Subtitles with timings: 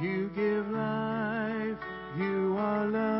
[0.00, 1.76] You give life,
[2.16, 3.19] you are love,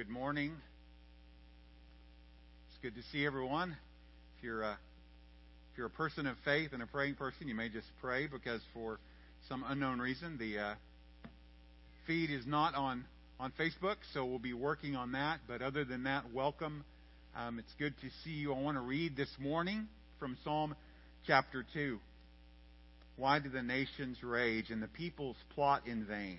[0.00, 0.52] good morning.
[2.70, 3.76] It's good to see everyone.
[4.38, 7.68] If you're a, if you're a person of faith and a praying person, you may
[7.68, 8.98] just pray because for
[9.46, 10.74] some unknown reason the uh,
[12.06, 13.04] feed is not on
[13.38, 15.40] on Facebook, so we'll be working on that.
[15.46, 16.82] But other than that, welcome.
[17.36, 18.54] Um, it's good to see you.
[18.54, 19.86] I want to read this morning
[20.18, 20.74] from Psalm
[21.26, 21.98] chapter two.
[23.16, 26.38] Why do the nations rage and the peoples plot in vain?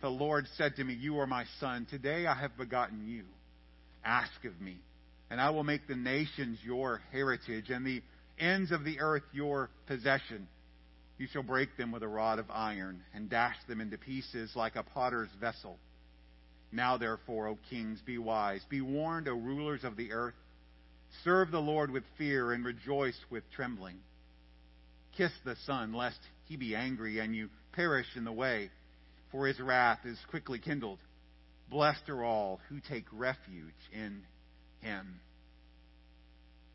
[0.00, 1.86] The Lord said to me, You are my son.
[1.90, 3.24] Today I have begotten you.
[4.04, 4.76] Ask of me,
[5.30, 8.02] and I will make the nations your heritage and the
[8.38, 10.46] ends of the earth your possession.
[11.18, 14.76] You shall break them with a rod of iron, and dash them into pieces like
[14.76, 15.78] a potter's vessel.
[16.72, 18.60] Now, therefore, O kings, be wise.
[18.68, 20.34] Be warned, O rulers of the earth.
[21.24, 23.96] Serve the Lord with fear, and rejoice with trembling.
[25.16, 28.70] Kiss the Son, lest he be angry, and you perish in the way,
[29.36, 30.98] for his wrath is quickly kindled.
[31.68, 34.22] Blessed are all who take refuge in
[34.80, 35.20] him.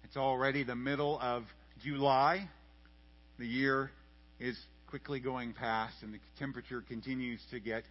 [0.04, 1.44] It's already the middle of
[1.84, 2.48] July.
[3.40, 3.90] The year
[4.40, 4.56] is
[4.88, 7.84] quickly going past, and the temperature continues to get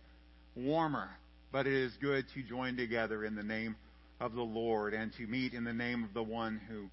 [0.55, 1.09] warmer.
[1.51, 3.75] But it is good to join together in the name
[4.21, 6.91] of the Lord and to meet in the name of the one who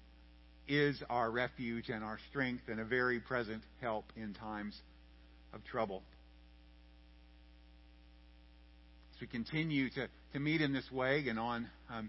[0.66, 4.76] is our refuge and our strength and a very present help in times
[5.52, 6.02] of trouble.
[9.18, 12.08] As we continue to, to meet in this way and on um,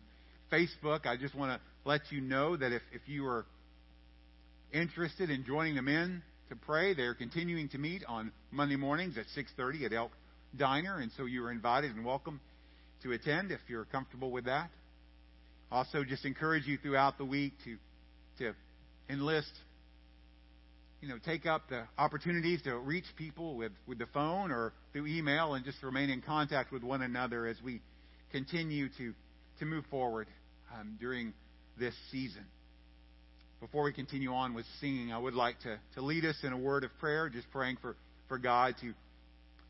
[0.51, 3.47] Facebook, I just want to let you know that if, if you are
[4.71, 9.25] interested in joining them in to pray, they're continuing to meet on Monday mornings at
[9.35, 10.11] 6:30 at Elk
[10.55, 12.39] Diner, and so you are invited and welcome
[13.01, 14.69] to attend if you're comfortable with that.
[15.71, 17.77] Also, just encourage you throughout the week to
[18.37, 18.53] to
[19.09, 19.51] enlist,
[21.01, 25.07] you know, take up the opportunities to reach people with, with the phone or through
[25.07, 27.81] email and just remain in contact with one another as we
[28.31, 29.13] continue to,
[29.59, 30.27] to move forward
[30.77, 31.33] um, during
[31.77, 32.45] this season.
[33.61, 36.57] Before we continue on with singing, I would like to, to lead us in a
[36.57, 37.95] word of prayer, just praying for,
[38.27, 38.93] for God to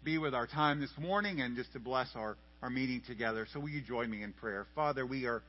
[0.03, 3.47] be with our time this morning and just to bless our, our meeting together.
[3.53, 4.65] So will you join me in prayer?
[4.75, 5.41] Father, we are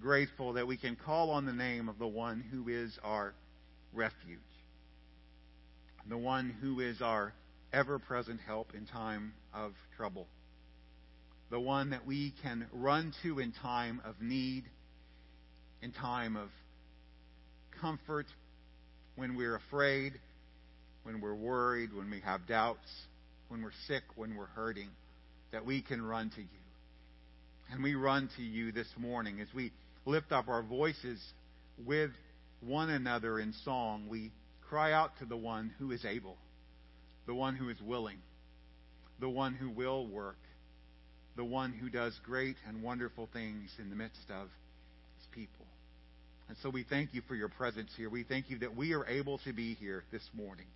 [0.00, 3.34] grateful that we can call on the name of the one who is our
[3.92, 4.38] refuge,
[6.08, 7.32] the one who is our
[7.72, 10.26] ever present help in time of trouble,
[11.50, 14.64] the one that we can run to in time of need,
[15.82, 16.48] in time of
[17.80, 18.26] comfort,
[19.16, 20.14] when we're afraid,
[21.04, 22.88] when we're worried, when we have doubts,
[23.48, 24.88] when we're sick, when we're hurting,
[25.52, 26.46] that we can run to you.
[27.70, 29.72] And we run to you this morning as we
[30.04, 31.20] lift up our voices
[31.84, 32.10] with
[32.60, 34.30] one another in song, we
[34.74, 36.36] cry out to the one who is able,
[37.26, 38.18] the one who is willing,
[39.20, 40.38] the one who will work,
[41.36, 44.48] the one who does great and wonderful things in the midst of
[45.16, 45.64] his people.
[46.48, 48.10] And so we thank you for your presence here.
[48.10, 50.66] We thank you that we are able to be here this morning.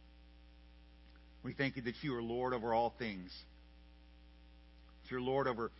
[1.43, 3.33] We thank you that you are Lord over all things.
[5.11, 5.73] You're Lord over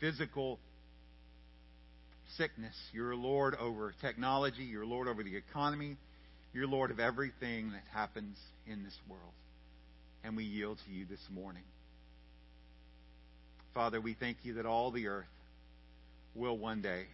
[0.00, 0.58] physical
[2.38, 2.74] sickness.
[2.94, 4.64] You're Lord over technology.
[4.64, 5.98] You're Lord over the economy.
[6.58, 8.36] You're Lord of everything that happens
[8.66, 9.32] in this world.
[10.24, 11.62] And we yield to you this morning.
[13.74, 15.28] Father, we thank you that all the earth
[16.34, 17.04] will one day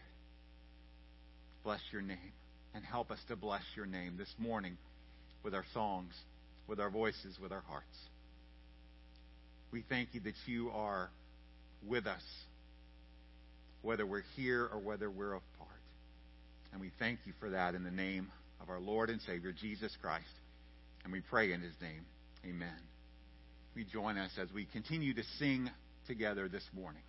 [1.63, 2.33] bless your name
[2.75, 4.79] and help us to bless your name this morning
[5.43, 6.15] with our songs,
[6.67, 7.99] with our voices, with our hearts.
[9.73, 11.11] We thank you that you are
[11.87, 12.25] with us
[13.83, 15.69] whether we're here or whether we're apart.
[16.73, 18.31] And we thank you for that in the name
[18.61, 20.25] of our Lord and Savior, Jesus Christ.
[21.05, 22.05] And we pray in his name.
[22.45, 22.81] Amen.
[23.75, 25.71] We join us as we continue to sing
[26.07, 27.03] together this morning.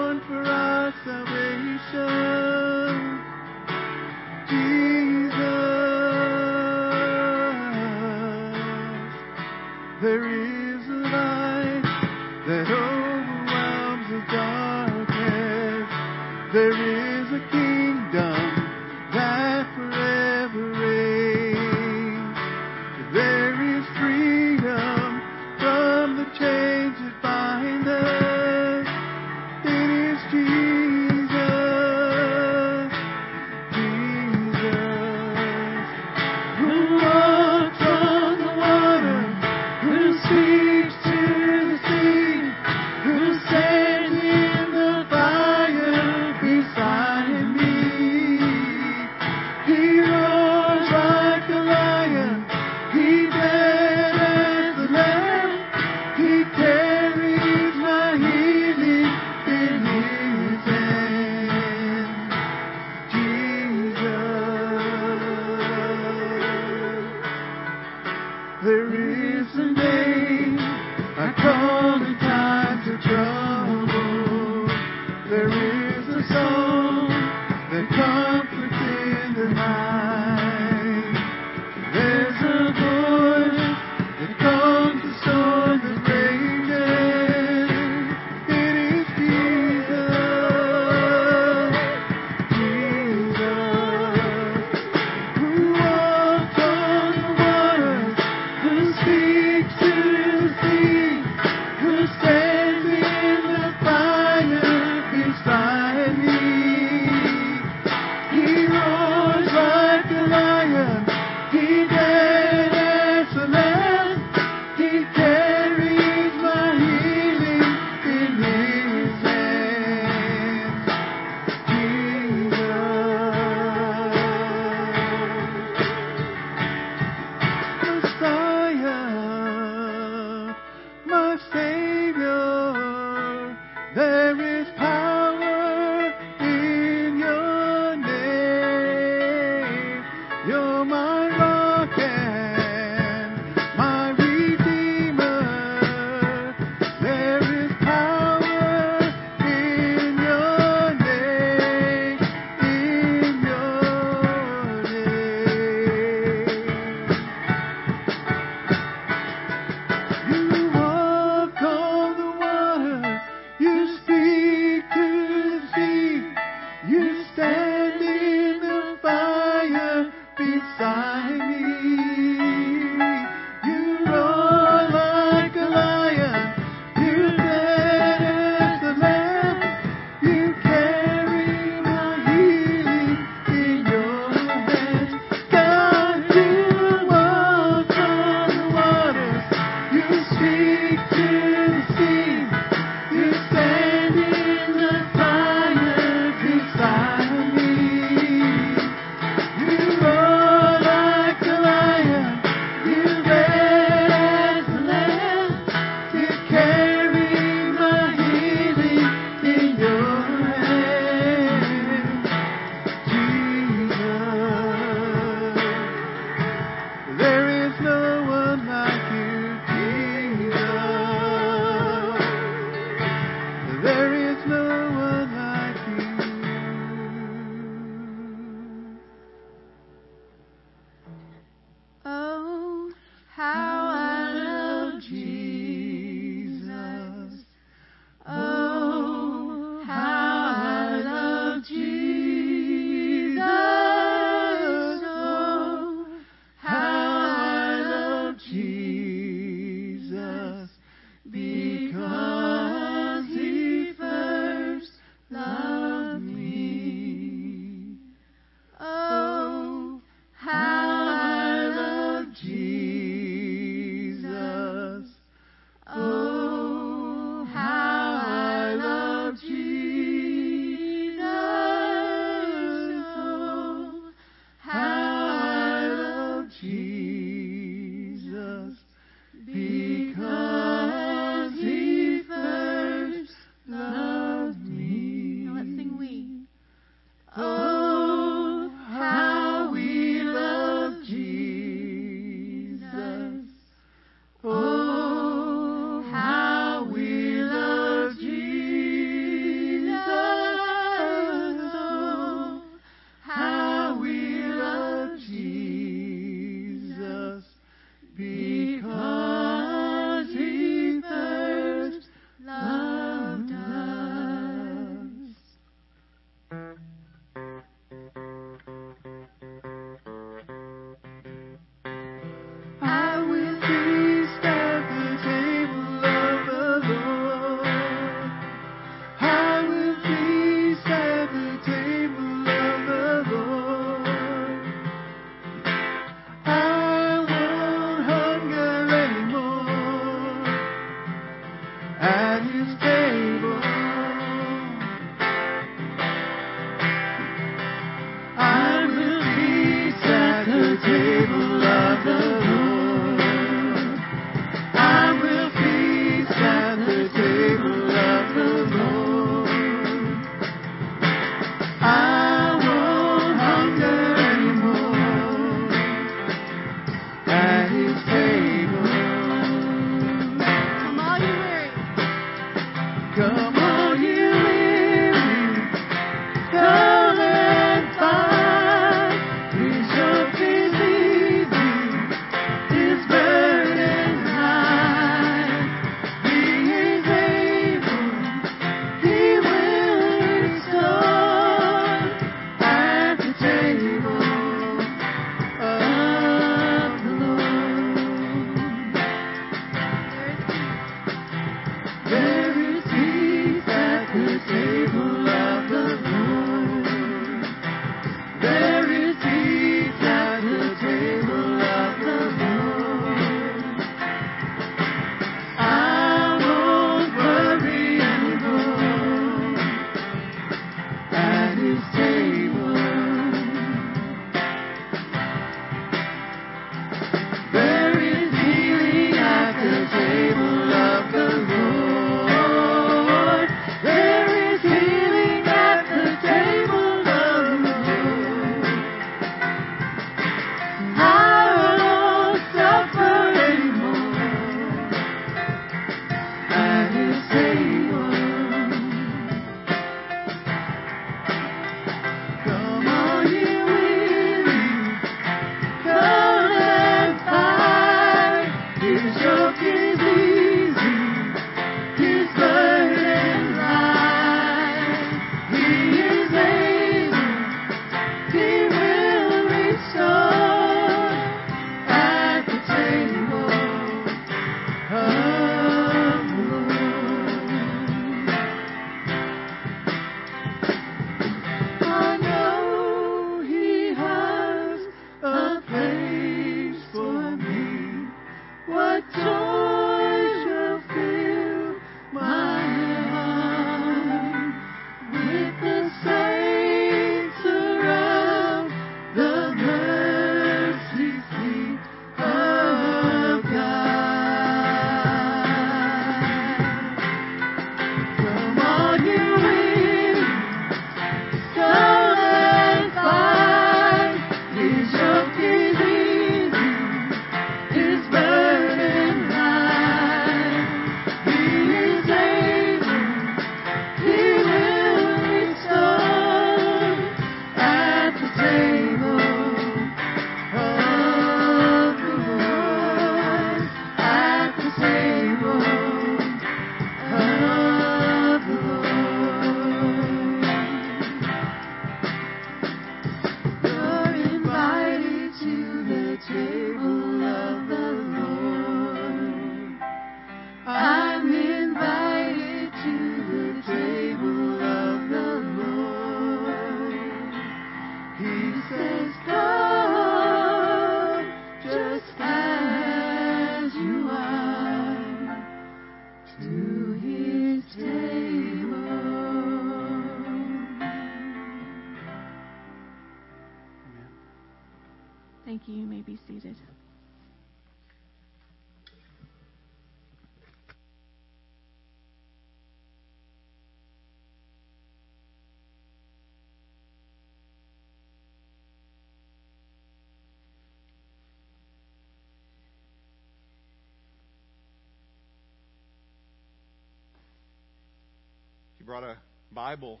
[598.90, 599.16] brought a
[599.52, 600.00] Bible.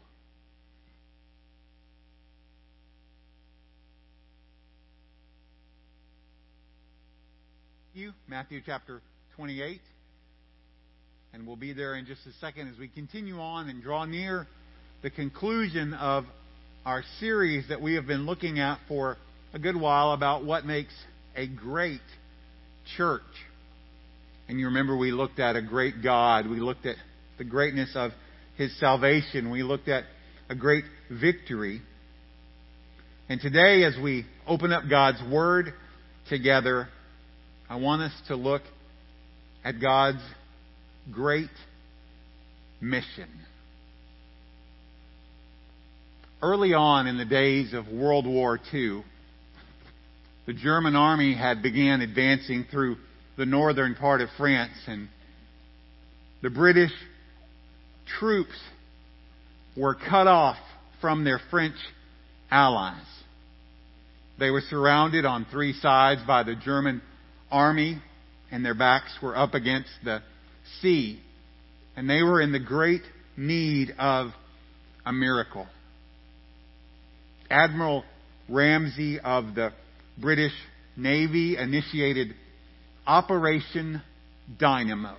[7.94, 9.00] You, Matthew chapter
[9.36, 9.80] 28.
[11.32, 14.48] And we'll be there in just a second as we continue on and draw near
[15.02, 16.24] the conclusion of
[16.84, 19.16] our series that we have been looking at for
[19.54, 20.94] a good while about what makes
[21.36, 22.00] a great
[22.96, 23.22] church.
[24.48, 26.50] And you remember we looked at a great God.
[26.50, 26.96] We looked at
[27.38, 28.10] the greatness of
[28.60, 29.50] his salvation.
[29.50, 30.04] We looked at
[30.50, 31.80] a great victory.
[33.30, 35.72] And today, as we open up God's Word
[36.28, 36.86] together,
[37.70, 38.60] I want us to look
[39.64, 40.22] at God's
[41.10, 41.48] great
[42.82, 43.30] mission.
[46.42, 49.02] Early on in the days of World War II,
[50.46, 52.98] the German army had began advancing through
[53.38, 55.08] the northern part of France, and
[56.42, 56.92] the British
[58.18, 58.58] troops
[59.76, 60.56] were cut off
[61.00, 61.76] from their French
[62.50, 63.04] allies.
[64.38, 67.02] They were surrounded on three sides by the German
[67.50, 68.00] army
[68.50, 70.22] and their backs were up against the
[70.80, 71.20] sea
[71.96, 73.02] and they were in the great
[73.36, 74.30] need of
[75.04, 75.66] a miracle.
[77.50, 78.04] Admiral
[78.48, 79.72] Ramsay of the
[80.18, 80.52] British
[80.96, 82.34] Navy initiated
[83.06, 84.02] Operation
[84.58, 85.16] Dynamo,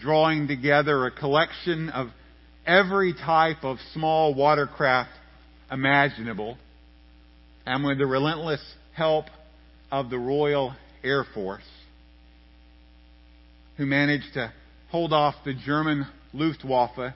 [0.00, 2.08] drawing together a collection of
[2.66, 5.10] every type of small watercraft
[5.70, 6.56] imaginable,
[7.66, 8.62] and with the relentless
[8.94, 9.26] help
[9.90, 11.68] of the Royal Air Force,
[13.76, 14.52] who managed to
[14.90, 17.14] hold off the German Luftwaffe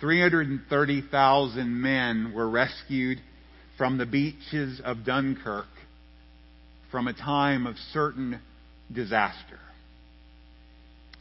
[0.00, 3.18] 330,000 men were rescued
[3.76, 5.66] from the beaches of Dunkirk
[6.90, 8.40] from a time of certain
[8.92, 9.58] disaster.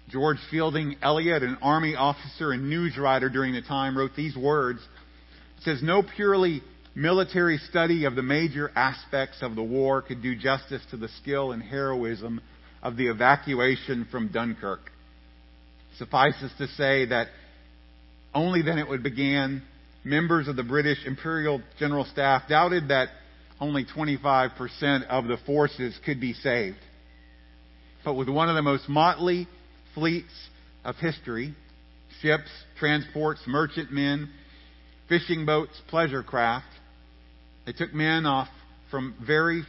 [0.10, 4.80] George Fielding Eliot, an army officer and news writer during the time, wrote these words.
[5.58, 6.62] It says, No purely
[6.96, 11.52] military study of the major aspects of the war could do justice to the skill
[11.52, 12.41] and heroism
[12.82, 14.80] of the evacuation from Dunkirk.
[15.98, 17.28] Suffices to say that
[18.34, 19.62] only then it would begin.
[20.06, 23.10] Members of the British Imperial General Staff doubted that
[23.60, 26.78] only 25% of the forces could be saved.
[28.06, 29.48] But with one of the most motley
[29.98, 30.32] fleets
[30.86, 31.56] of history,
[32.22, 34.30] ships, transports, merchantmen,
[35.10, 36.68] fishing boats, pleasure craft,
[37.66, 38.48] they took men off
[38.92, 39.64] from very,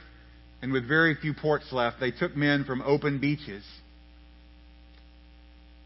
[0.61, 3.65] and with very few ports left, they took men from open beaches,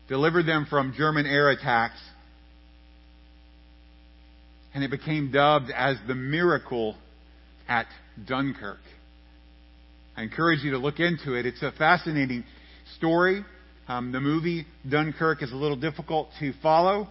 [0.09, 2.01] delivered them from German air attacks,
[4.75, 6.97] and it became dubbed as the miracle
[7.69, 7.87] at
[8.27, 8.81] Dunkirk.
[10.17, 11.47] I encourage you to look into it.
[11.47, 12.43] It's a fascinating
[12.97, 13.45] story.
[13.93, 17.09] Um, the movie Dunkirk is a little difficult to follow,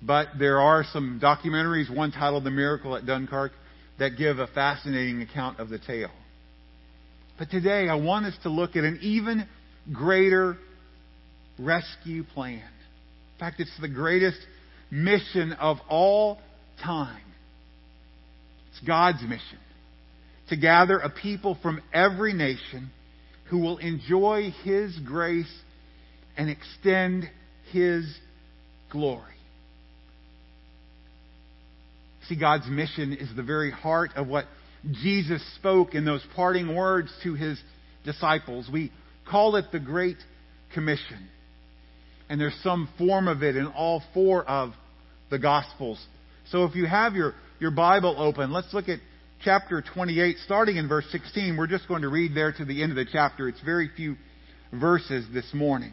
[0.00, 3.50] but there are some documentaries, one titled The Miracle at Dunkirk,
[3.98, 6.12] that give a fascinating account of the tale.
[7.36, 9.48] But today I want us to look at an even
[9.92, 10.56] greater
[11.58, 12.62] rescue plan.
[12.62, 14.38] In fact, it's the greatest
[14.92, 16.38] mission of all
[16.80, 17.22] time.
[18.70, 19.58] It's God's mission
[20.50, 22.90] to gather a people from every nation
[23.50, 25.52] who will enjoy His grace
[26.38, 27.28] and extend
[27.72, 28.06] His
[28.90, 29.24] glory.
[32.28, 34.44] See, God's mission is the very heart of what
[35.02, 37.60] Jesus spoke in those parting words to His
[38.04, 38.68] disciples.
[38.72, 38.92] We
[39.28, 40.16] call it the Great
[40.72, 41.28] Commission.
[42.28, 44.72] And there's some form of it in all four of
[45.30, 46.02] the Gospels.
[46.50, 49.00] So if you have your, your Bible open, let's look at
[49.42, 51.56] chapter 28, starting in verse 16.
[51.56, 53.48] We're just going to read there to the end of the chapter.
[53.48, 54.16] It's very few
[54.72, 55.92] verses this morning.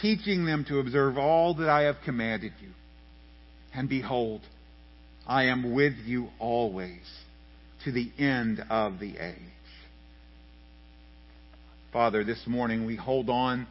[0.00, 2.68] teaching them to observe all that I have commanded you.
[3.74, 4.42] And behold,
[5.26, 7.00] I am with you always
[7.84, 9.36] to the end of the age.
[11.92, 13.66] Father, this morning we hold on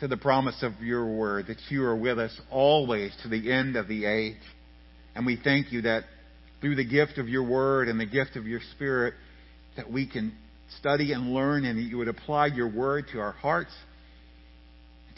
[0.00, 3.76] to the promise of your word that you are with us always to the end
[3.76, 4.34] of the age.
[5.14, 6.04] And we thank you that
[6.60, 9.14] through the gift of your word and the gift of your spirit,
[9.76, 10.32] that we can
[10.80, 13.72] study and learn and that you would apply your word to our hearts,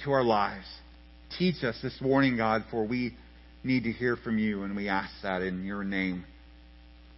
[0.02, 0.66] to our lives.
[1.38, 3.16] Teach us this morning, God, for we
[3.62, 6.24] need to hear from you, and we ask that in your name,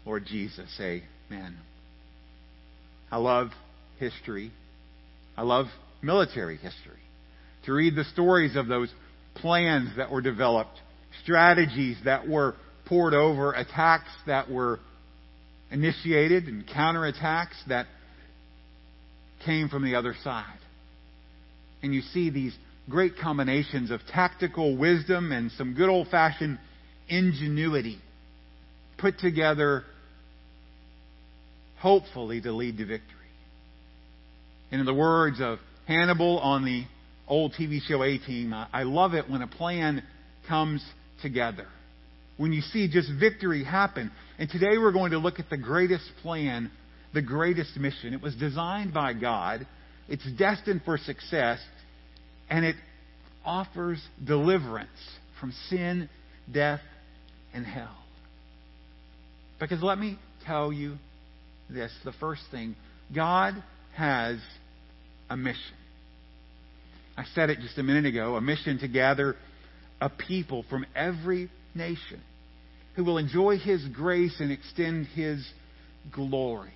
[0.04, 0.70] Lord Jesus.
[0.80, 1.56] Amen.
[3.10, 3.48] I love
[3.98, 4.52] history.
[5.36, 5.66] I love
[6.02, 7.00] military history
[7.66, 8.92] to read the stories of those
[9.34, 10.78] plans that were developed,
[11.22, 12.54] strategies that were
[12.86, 14.78] poured over, attacks that were
[15.70, 17.86] initiated, and counterattacks that
[19.44, 20.58] came from the other side.
[21.82, 22.56] And you see these
[22.88, 26.58] great combinations of tactical wisdom and some good old fashioned
[27.08, 27.98] ingenuity
[28.98, 29.84] put together,
[31.78, 33.12] hopefully, to lead to victory.
[34.70, 36.84] And in the words of Hannibal on the
[37.28, 38.52] old TV show A Team.
[38.54, 40.02] I love it when a plan
[40.48, 40.84] comes
[41.22, 41.66] together.
[42.36, 44.10] When you see just victory happen.
[44.38, 46.70] And today we're going to look at the greatest plan,
[47.14, 48.14] the greatest mission.
[48.14, 49.66] It was designed by God.
[50.08, 51.58] It's destined for success.
[52.48, 52.76] And it
[53.44, 54.88] offers deliverance
[55.40, 56.08] from sin,
[56.52, 56.80] death,
[57.52, 57.96] and hell.
[59.58, 60.96] Because let me tell you
[61.70, 62.76] this the first thing
[63.14, 63.54] God
[63.94, 64.38] has
[65.30, 65.60] a mission.
[67.16, 69.36] I said it just a minute ago a mission to gather
[70.00, 72.20] a people from every nation
[72.94, 75.46] who will enjoy His grace and extend His
[76.12, 76.72] glory.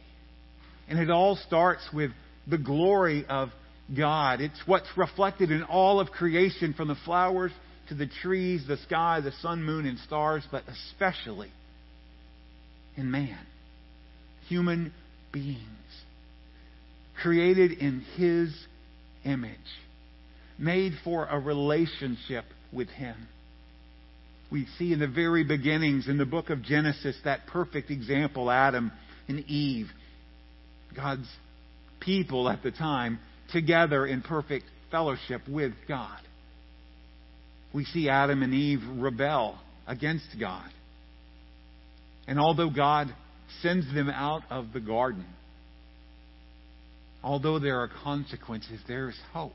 [0.88, 2.10] And it all starts with
[2.46, 3.50] the glory of
[3.96, 4.40] God.
[4.40, 7.52] It's what's reflected in all of creation from the flowers
[7.88, 11.50] to the trees, the sky, the sun, moon, and stars, but especially
[12.96, 13.38] in man,
[14.48, 14.92] human
[15.32, 15.58] beings,
[17.22, 18.54] created in His
[19.24, 19.58] image,
[20.58, 23.16] made for a relationship with Him.
[24.52, 28.90] We see in the very beginnings in the book of Genesis that perfect example, Adam
[29.28, 29.86] and Eve,
[30.94, 31.28] God's
[32.00, 33.20] people at the time,
[33.52, 36.20] together in perfect fellowship with God.
[37.72, 40.68] We see Adam and Eve rebel against God.
[42.26, 43.08] And although God
[43.62, 45.26] sends them out of the garden,
[47.22, 49.52] although there are consequences, there is hope.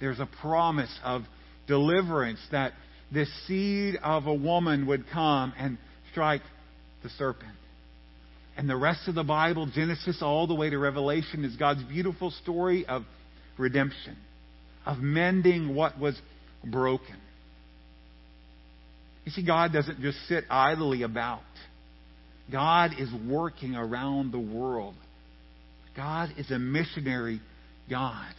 [0.00, 1.22] There's a promise of
[1.66, 2.72] deliverance that
[3.12, 5.78] this seed of a woman would come and
[6.12, 6.42] strike
[7.02, 7.57] the serpent.
[8.58, 12.32] And the rest of the Bible, Genesis all the way to Revelation, is God's beautiful
[12.42, 13.04] story of
[13.56, 14.16] redemption,
[14.84, 16.20] of mending what was
[16.64, 17.16] broken.
[19.24, 21.42] You see, God doesn't just sit idly about.
[22.50, 24.96] God is working around the world.
[25.96, 27.40] God is a missionary
[27.88, 28.34] God.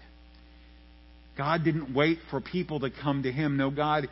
[1.37, 3.55] God didn't wait for people to come to Him.
[3.55, 4.09] No, God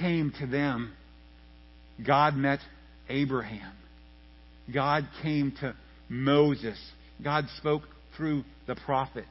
[0.00, 0.94] came to them.
[2.06, 2.60] God met
[3.10, 3.72] Abraham.
[4.72, 5.74] God came to
[6.08, 6.78] Moses.
[7.22, 7.82] God spoke
[8.16, 9.28] through the prophets.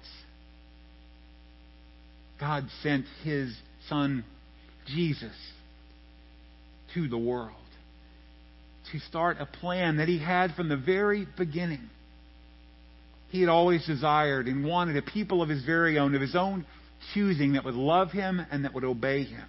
[2.40, 3.56] God sent His
[3.88, 4.24] Son,
[4.88, 5.36] Jesus,
[6.94, 7.56] to the world
[8.92, 11.90] to start a plan that he had from the very beginning.
[13.30, 16.66] He had always desired and wanted a people of his very own, of his own
[17.14, 19.46] choosing, that would love him and that would obey him.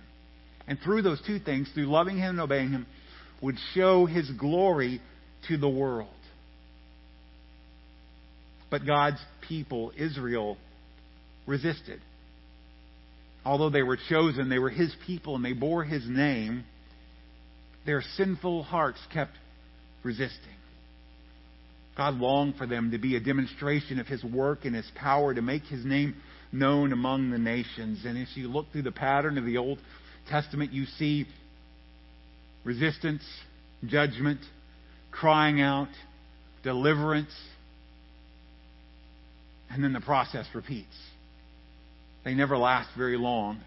[0.68, 2.86] And through those two things, through loving him and obeying him,
[3.40, 5.00] would show his glory
[5.48, 6.08] to the world.
[8.70, 10.56] But God's people, Israel,
[11.46, 12.00] resisted.
[13.44, 16.64] Although they were chosen, they were his people and they bore his name
[17.86, 19.32] their sinful hearts kept
[20.02, 20.36] resisting.
[21.96, 25.42] God longed for them to be a demonstration of His work and His power to
[25.42, 26.14] make His name
[26.52, 28.04] known among the nations.
[28.04, 29.78] And as you look through the pattern of the Old
[30.28, 31.26] Testament, you see
[32.64, 33.22] resistance,
[33.86, 34.40] judgment,
[35.10, 35.88] crying out,
[36.62, 37.34] deliverance,
[39.70, 40.96] and then the process repeats.
[42.24, 43.60] They never last very long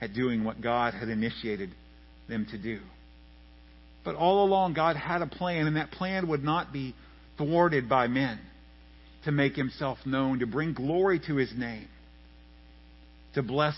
[0.00, 1.70] at doing what God had initiated
[2.28, 2.80] them to do.
[4.04, 6.94] But all along, God had a plan, and that plan would not be
[7.36, 8.38] thwarted by men
[9.24, 11.88] to make himself known, to bring glory to his name,
[13.34, 13.74] to bless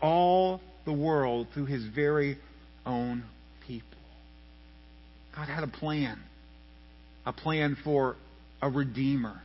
[0.00, 2.38] all the world through his very
[2.86, 3.24] own.
[5.34, 6.18] God had a plan,
[7.24, 8.16] a plan for
[8.60, 9.40] a redeemer,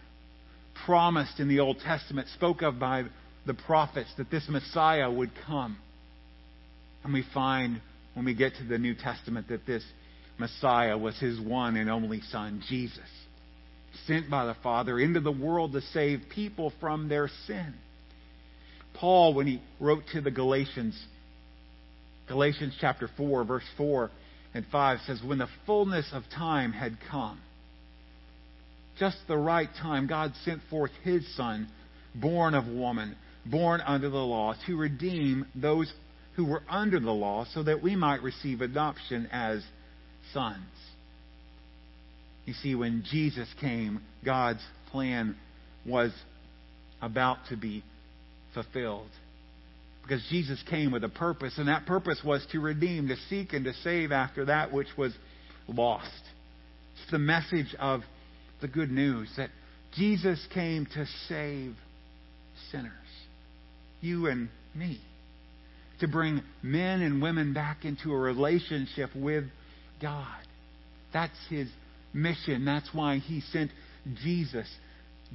[0.86, 3.04] promised in the Old Testament, spoke of by
[3.46, 5.78] the prophets that this Messiah would come.
[7.04, 7.82] And we find
[8.14, 9.84] when we get to the New Testament that this
[10.38, 13.00] Messiah was his one and only Son, Jesus,
[14.06, 17.74] sent by the Father into the world to save people from their sin.
[19.00, 21.00] Paul, when he wrote to the Galatians,
[22.28, 24.12] Galatians chapter 4, verse 4
[24.58, 27.40] and 5 says, When the fullness of time had come,
[29.00, 31.68] just the right time, God sent forth his Son,
[32.16, 35.94] born of woman, born under the law, to redeem those
[36.36, 39.64] who were under the law, so that we might receive adoption as
[40.34, 40.58] sons.
[42.46, 45.36] You see, when Jesus came, God's plan
[45.86, 46.12] was
[47.00, 47.84] about to be
[48.56, 49.10] fulfilled.
[50.08, 53.66] Because Jesus came with a purpose, and that purpose was to redeem, to seek, and
[53.66, 55.14] to save after that which was
[55.68, 56.22] lost.
[57.02, 58.02] It's the message of
[58.62, 59.50] the good news that
[59.96, 61.76] Jesus came to save
[62.72, 62.92] sinners,
[64.00, 65.02] you and me
[66.00, 69.46] to bring men and women back into a relationship with
[70.02, 70.28] God.
[71.12, 71.68] That's his
[72.14, 72.66] mission.
[72.66, 73.72] That's why he sent
[74.24, 74.68] Jesus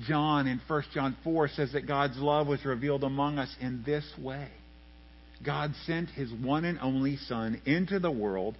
[0.06, 4.04] John in 1 John 4 says that God's love was revealed among us in this
[4.18, 4.48] way.
[5.44, 8.56] God sent his one and only Son into the world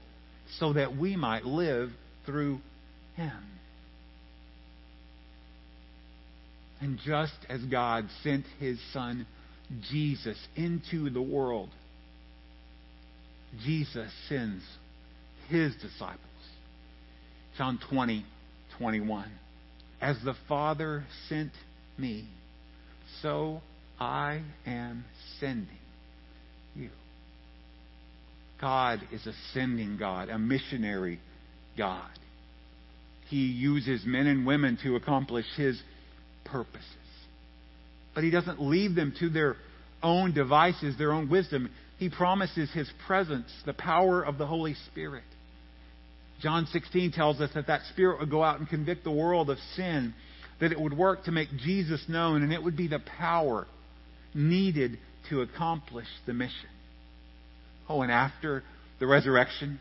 [0.59, 1.91] so that we might live
[2.27, 2.61] through
[3.17, 3.33] him.
[6.81, 9.27] And just as God sent his Son,
[9.91, 11.71] Jesus, into the world,
[13.65, 14.63] Jesus sends
[15.49, 16.19] his disciples.
[17.57, 18.25] John 20,
[18.79, 19.31] 21.
[20.01, 21.53] As the Father sent
[21.97, 22.27] me,
[23.21, 23.61] so
[24.01, 25.05] I am
[25.39, 25.82] sending.
[28.63, 31.19] God is a sending God, a missionary
[31.77, 32.09] God.
[33.29, 35.83] He uses men and women to accomplish His
[36.45, 36.87] purposes.
[38.15, 39.57] But He doesn't leave them to their
[40.01, 41.71] own devices, their own wisdom.
[41.99, 45.25] He promises His presence, the power of the Holy Spirit.
[46.41, 49.59] John 16 tells us that that Spirit would go out and convict the world of
[49.75, 50.15] sin,
[50.61, 53.67] that it would work to make Jesus known, and it would be the power
[54.35, 54.99] needed
[55.31, 56.69] to accomplish the mission.
[57.89, 58.63] Oh, and after
[59.01, 59.79] the resurrection,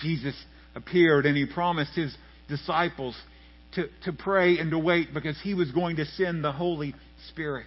[0.00, 0.34] Jesus
[0.74, 2.14] appeared and he promised his
[2.48, 3.16] disciples
[3.74, 6.94] to, to pray and to wait because he was going to send the Holy
[7.28, 7.66] Spirit.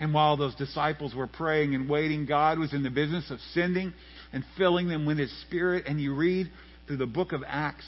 [0.00, 3.92] And while those disciples were praying and waiting, God was in the business of sending
[4.32, 5.84] and filling them with His Spirit.
[5.86, 6.50] And you read
[6.86, 7.86] through the book of Acts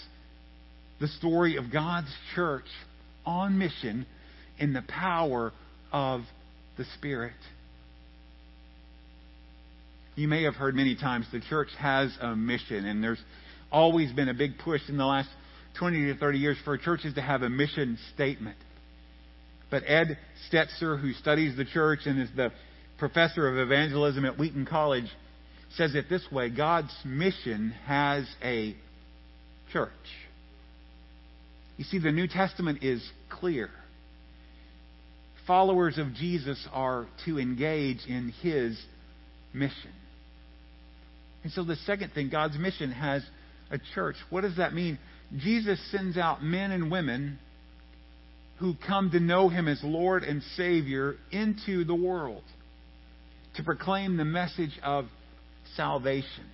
[1.01, 2.67] the story of God's church
[3.27, 4.07] on mission
[4.59, 5.53] in the power
[5.93, 6.21] of
[6.79, 7.33] the Spirit.
[10.17, 13.23] You may have heard many times the church has a mission, and there's
[13.73, 15.29] always been a big push in the last
[15.79, 18.57] 20 to 30 years for churches to have a mission statement.
[19.71, 22.53] But Ed Stetzer, who studies the church and is the
[22.99, 25.11] professor of evangelism at Wheaton College,
[25.77, 28.77] says it this way God's mission has a
[29.73, 29.91] church.
[31.77, 33.69] You see, the New Testament is clear.
[35.49, 38.81] Followers of Jesus are to engage in his
[39.53, 39.91] mission.
[41.45, 43.23] And so, the second thing, God's mission has
[43.71, 44.17] a church.
[44.31, 44.99] What does that mean?
[45.37, 47.39] Jesus sends out men and women
[48.59, 52.43] who come to know him as Lord and Savior into the world
[53.57, 55.07] to proclaim the message of
[55.77, 56.45] salvation,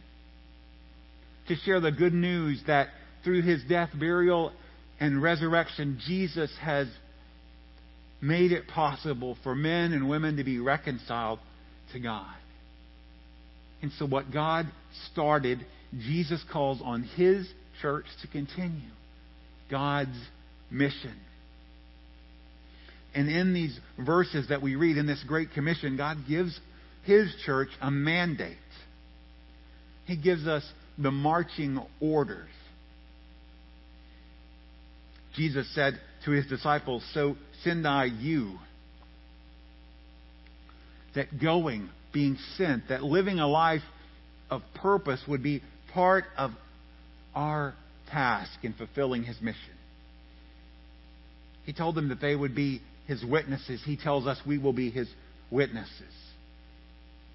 [1.49, 2.89] to share the good news that
[3.23, 4.53] through his death, burial,
[4.99, 6.89] and resurrection, Jesus has
[8.21, 11.39] made it possible for men and women to be reconciled
[11.93, 12.35] to God.
[13.83, 14.67] And so, what God
[15.13, 15.65] started,
[15.99, 17.49] Jesus calls on his
[17.81, 18.91] church to continue
[19.71, 20.19] God's
[20.71, 21.15] mission.
[23.15, 26.59] And in these verses that we read in this Great Commission, God gives
[27.05, 28.57] His church a mandate.
[30.07, 30.65] He gives us
[30.97, 32.49] the marching orders.
[35.35, 38.59] Jesus said to His disciples, So send I you.
[41.17, 43.83] That going, being sent, that living a life
[44.51, 46.51] of purpose would be part of
[47.35, 47.75] our
[48.11, 49.75] task in fulfilling His mission.
[51.65, 53.83] He told them that they would be his witnesses.
[53.85, 55.09] He tells us we will be his
[55.51, 56.15] witnesses.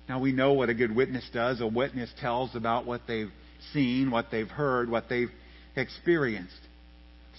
[0.08, 1.60] Now we know what a good witness does.
[1.60, 3.32] A witness tells about what they've
[3.74, 5.32] seen, what they've heard, what they've
[5.76, 6.60] experienced.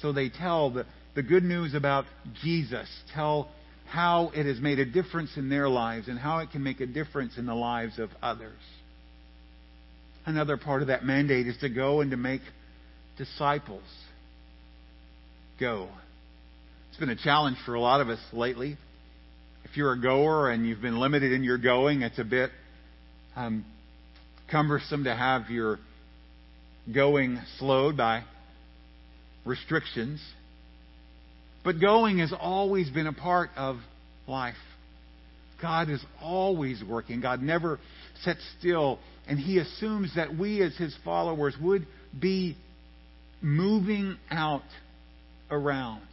[0.02, 0.84] So they tell the,
[1.14, 2.04] the good news about
[2.42, 3.48] Jesus, tell
[3.88, 6.86] how it has made a difference in their lives and how it can make a
[6.86, 8.58] difference in the lives of others.
[10.24, 12.40] Another part of that mandate is to go and to make
[13.16, 13.84] disciples.
[15.60, 15.88] Go.
[16.90, 18.76] It's been a challenge for a lot of us lately.
[19.64, 22.50] If you're a goer and you've been limited in your going, it's a bit
[23.36, 23.64] um,
[24.50, 25.78] cumbersome to have your
[26.92, 28.22] going slowed by
[29.44, 30.20] restrictions.
[31.66, 33.78] But going has always been a part of
[34.28, 34.54] life.
[35.60, 37.20] God is always working.
[37.20, 37.80] God never
[38.22, 39.00] sits still.
[39.26, 41.84] And He assumes that we, as His followers, would
[42.16, 42.56] be
[43.42, 44.62] moving out
[45.50, 46.06] around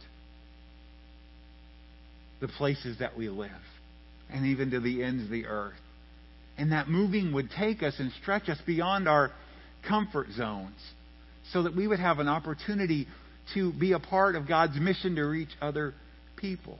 [2.40, 3.52] the places that we live
[4.30, 5.74] and even to the ends of the earth.
[6.58, 9.30] And that moving would take us and stretch us beyond our
[9.88, 10.74] comfort zones
[11.52, 13.06] so that we would have an opportunity
[13.52, 15.94] to be a part of God's mission to reach other
[16.36, 16.78] people.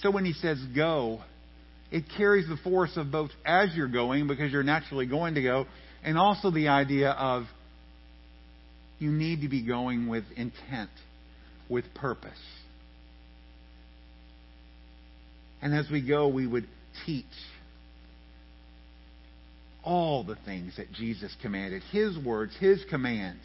[0.00, 1.20] So when he says go,
[1.90, 5.66] it carries the force of both as you're going, because you're naturally going to go,
[6.04, 7.44] and also the idea of
[8.98, 10.90] you need to be going with intent,
[11.68, 12.30] with purpose.
[15.60, 16.68] And as we go, we would
[17.06, 17.24] teach
[19.82, 23.42] all the things that Jesus commanded, His words, His commands.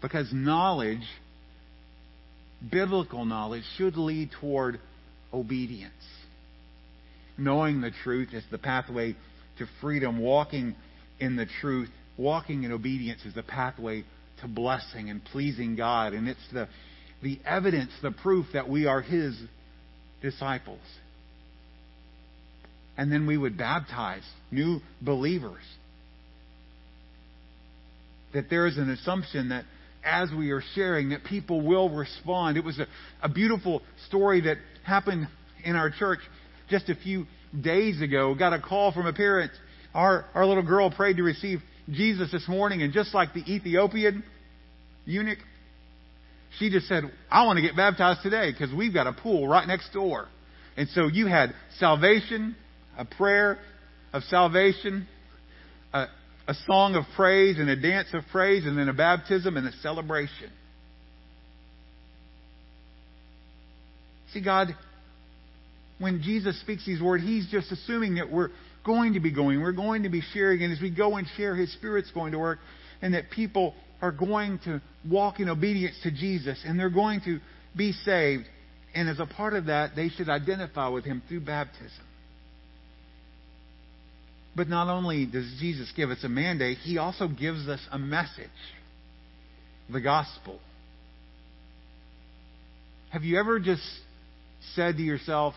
[0.00, 1.06] Because knowledge
[2.70, 4.80] biblical knowledge should lead toward
[5.32, 5.92] obedience.
[7.38, 9.14] Knowing the truth is the pathway
[9.58, 10.18] to freedom.
[10.18, 10.74] Walking
[11.20, 14.04] in the truth, walking in obedience is the pathway
[14.40, 16.12] to blessing and pleasing God.
[16.14, 16.68] And it's the,
[17.22, 19.38] the evidence, the proof that we are His
[20.22, 20.80] disciples.
[22.96, 25.62] And then we would baptize new believers.
[28.32, 29.64] That there is an assumption that
[30.06, 32.56] as we are sharing, that people will respond.
[32.56, 32.86] It was a,
[33.22, 35.28] a beautiful story that happened
[35.64, 36.20] in our church
[36.70, 37.26] just a few
[37.60, 38.34] days ago.
[38.34, 39.52] Got a call from a parent.
[39.94, 44.24] Our, our little girl prayed to receive Jesus this morning, and just like the Ethiopian
[45.04, 45.38] eunuch,
[46.58, 49.66] she just said, I want to get baptized today because we've got a pool right
[49.66, 50.28] next door.
[50.76, 52.56] And so you had salvation,
[52.96, 53.58] a prayer
[54.12, 55.06] of salvation,
[55.92, 56.06] a,
[56.48, 59.72] a song of praise and a dance of praise, and then a baptism and a
[59.82, 60.50] celebration.
[64.32, 64.68] See, God,
[65.98, 68.50] when Jesus speaks these words, He's just assuming that we're
[68.84, 71.56] going to be going, we're going to be sharing, and as we go and share,
[71.56, 72.58] His Spirit's going to work,
[73.02, 77.40] and that people are going to walk in obedience to Jesus, and they're going to
[77.76, 78.44] be saved.
[78.94, 82.05] And as a part of that, they should identify with Him through baptism.
[84.56, 88.48] But not only does Jesus give us a mandate, He also gives us a message
[89.92, 90.58] the gospel.
[93.10, 93.82] Have you ever just
[94.74, 95.54] said to yourself,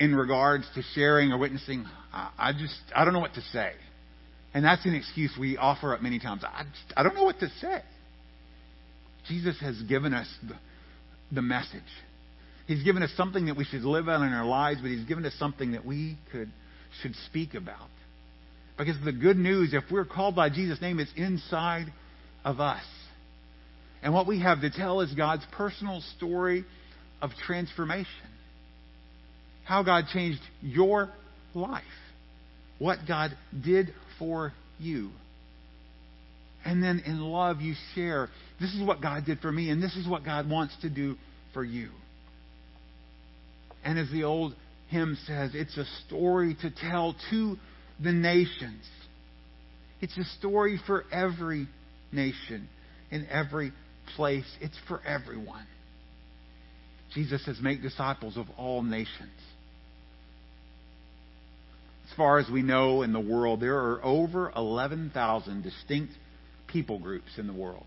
[0.00, 3.72] in regards to sharing or witnessing, I, just, I don't know what to say.
[4.54, 6.42] And that's an excuse we offer up many times.
[6.42, 7.82] I, just, I don't know what to say.
[9.28, 10.54] Jesus has given us the,
[11.32, 11.82] the message.
[12.66, 15.26] He's given us something that we should live out in our lives, but He's given
[15.26, 16.50] us something that we could
[17.02, 17.88] should speak about.
[18.78, 21.92] Because the good news, if we're called by Jesus' name, it's inside
[22.44, 22.84] of us.
[24.02, 26.64] And what we have to tell is God's personal story
[27.20, 28.06] of transformation
[29.70, 31.10] how God changed your
[31.54, 31.84] life,
[32.80, 33.30] what God
[33.64, 35.10] did for you.
[36.64, 38.28] And then in love, you share
[38.60, 41.14] this is what God did for me, and this is what God wants to do
[41.54, 41.90] for you.
[43.84, 44.54] And as the old
[44.90, 47.56] hymn says, it's a story to tell to
[48.02, 48.84] the nations.
[50.00, 51.68] It's a story for every
[52.12, 52.68] nation,
[53.10, 53.72] in every
[54.16, 54.46] place.
[54.60, 55.66] It's for everyone.
[57.14, 59.30] Jesus says, make disciples of all nations
[62.10, 66.12] as far as we know in the world, there are over 11,000 distinct
[66.66, 67.86] people groups in the world.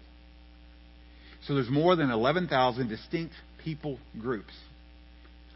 [1.46, 3.34] So there's more than 11,000 distinct
[3.64, 4.54] people groups.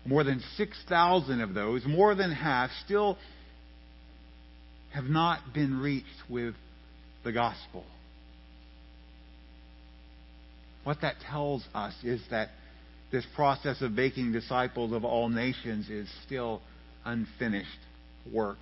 [0.07, 3.17] More than 6,000 of those, more than half, still
[4.93, 6.55] have not been reached with
[7.25, 7.83] the gospel.
[10.85, 12.49] What that tells us is that
[13.11, 16.61] this process of making disciples of all nations is still
[17.03, 17.67] unfinished
[18.33, 18.57] work.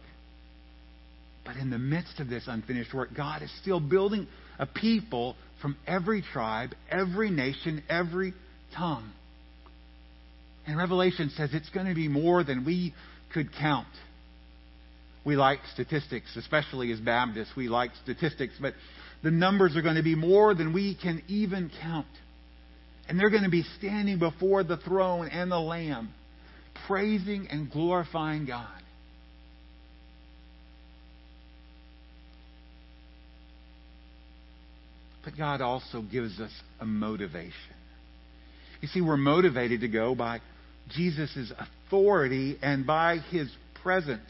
[1.46, 4.28] But in the midst of this unfinished work, God is still building
[4.58, 8.34] a people from every tribe, every nation, every
[8.76, 9.12] tongue.
[10.68, 12.94] And Revelation says it's going to be more than we
[13.34, 13.88] could count.
[15.24, 17.52] We like statistics, especially as Baptists.
[17.56, 18.74] We like statistics, but
[19.24, 22.08] the numbers are going to be more than we can even count.
[23.08, 26.14] And they're going to be standing before the throne and the Lamb,
[26.88, 28.68] praising and glorifying God.
[35.24, 37.52] But God also gives us a motivation.
[38.82, 40.40] You see, we're motivated to go by
[40.90, 43.50] Jesus' authority and by his
[43.82, 44.30] presence.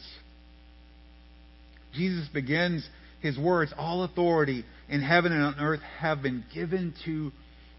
[1.94, 2.88] Jesus begins
[3.22, 7.32] his words All authority in heaven and on earth have been given to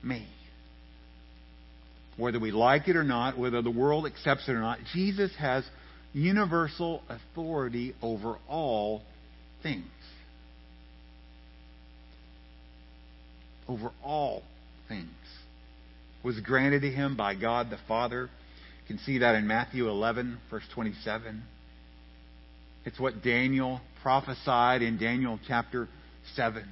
[0.02, 0.26] me.
[2.16, 5.64] Whether we like it or not, whether the world accepts it or not, Jesus has
[6.14, 9.02] universal authority over all
[9.62, 9.84] things.
[13.68, 14.42] over all
[14.88, 15.08] things
[16.22, 18.28] was granted to him by God the Father.
[18.86, 21.42] You can see that in Matthew 11, verse 27.
[22.84, 25.88] It's what Daniel prophesied in Daniel chapter
[26.36, 26.64] 7.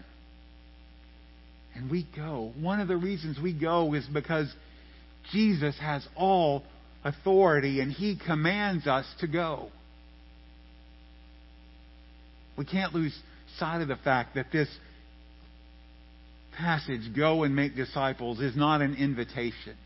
[1.75, 2.53] And we go.
[2.61, 4.53] One of the reasons we go is because
[5.33, 6.63] Jesus has all
[7.03, 9.71] authority and he commands us to go.
[12.57, 13.19] We can't lose
[13.59, 14.69] sight of the fact that this
[16.57, 19.77] passage, go and make disciples, is not an invitation.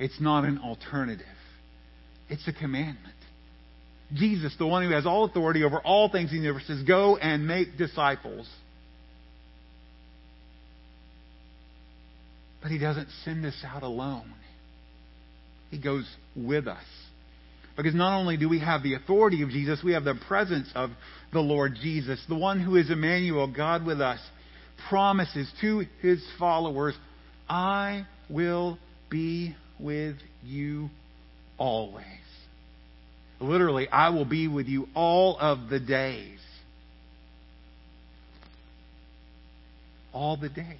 [0.00, 1.26] It's not an alternative.
[2.30, 3.14] It's a commandment.
[4.14, 7.16] Jesus, the one who has all authority over all things in the universe, says, Go
[7.16, 8.48] and make disciples.
[12.62, 14.32] But He doesn't send us out alone.
[15.70, 16.82] He goes with us.
[17.76, 20.90] Because not only do we have the authority of Jesus, we have the presence of
[21.32, 22.22] the Lord Jesus.
[22.28, 24.18] The one who is Emmanuel, God with us,
[24.88, 26.94] promises to his followers,
[27.48, 28.78] I will
[29.10, 30.90] be with you
[31.58, 32.04] always.
[33.40, 36.38] Literally, I will be with you all of the days.
[40.12, 40.76] All the days.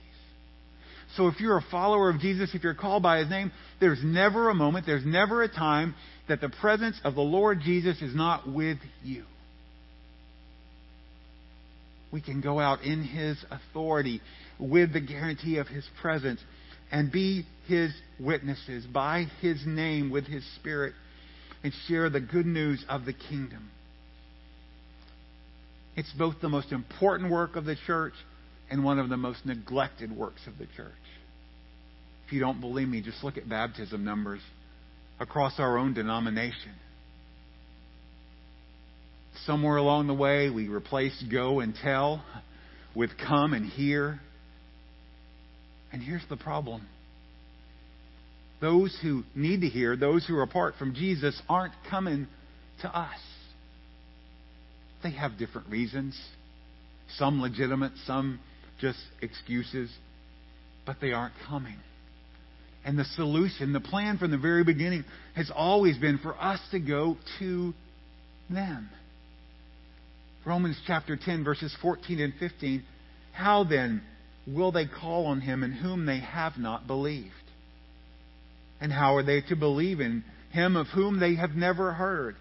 [1.16, 4.48] So if you're a follower of Jesus, if you're called by his name, there's never
[4.48, 5.94] a moment, there's never a time
[6.28, 9.24] that the presence of the Lord Jesus is not with you.
[12.12, 14.20] We can go out in his authority
[14.59, 16.40] with the guarantee of his presence
[16.92, 20.92] and be his witnesses by his name with his spirit
[21.62, 23.70] and share the good news of the kingdom.
[25.96, 28.14] It's both the most important work of the church
[28.70, 30.90] and one of the most neglected works of the church.
[32.26, 34.40] If you don't believe me, just look at baptism numbers
[35.20, 36.72] across our own denomination.
[39.46, 42.24] Somewhere along the way, we replaced go and tell
[42.96, 44.20] with come and hear.
[45.92, 46.82] And here's the problem
[48.61, 52.26] those who need to hear, those who are apart from Jesus, aren't coming
[52.82, 53.18] to us.
[55.02, 56.18] They have different reasons,
[57.16, 58.38] some legitimate, some
[58.80, 59.90] just excuses,
[60.84, 61.76] but they aren't coming.
[62.84, 65.04] And the solution, the plan from the very beginning,
[65.34, 67.74] has always been for us to go to
[68.48, 68.88] them.
[70.46, 72.82] Romans chapter 10, verses 14 and 15.
[73.32, 74.02] How then
[74.46, 77.30] will they call on him in whom they have not believed?
[78.81, 82.37] And how are they to believe in him of whom they have never heard?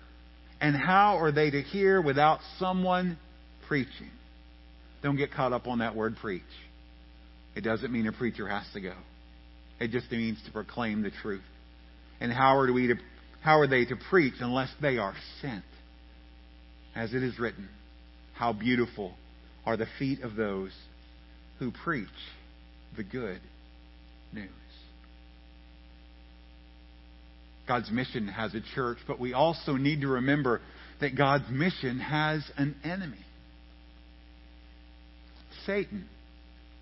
[0.62, 3.18] And how are they to hear without someone
[3.68, 4.12] preaching?
[5.02, 6.42] Don't get caught up on that word preach.
[7.56, 8.94] It doesn't mean a preacher has to go.
[9.80, 11.44] It just means to proclaim the truth.
[12.20, 12.96] And how are we to
[13.42, 15.64] how are they to preach unless they are sent?
[16.96, 17.70] As it is written,
[18.34, 19.14] how beautiful
[19.66, 20.72] are the feet of those
[21.60, 22.08] who preach
[22.98, 23.40] the good
[24.34, 24.50] news.
[27.70, 30.60] God's mission has a church, but we also need to remember
[31.02, 33.24] that God's mission has an enemy.
[35.68, 36.10] Satan,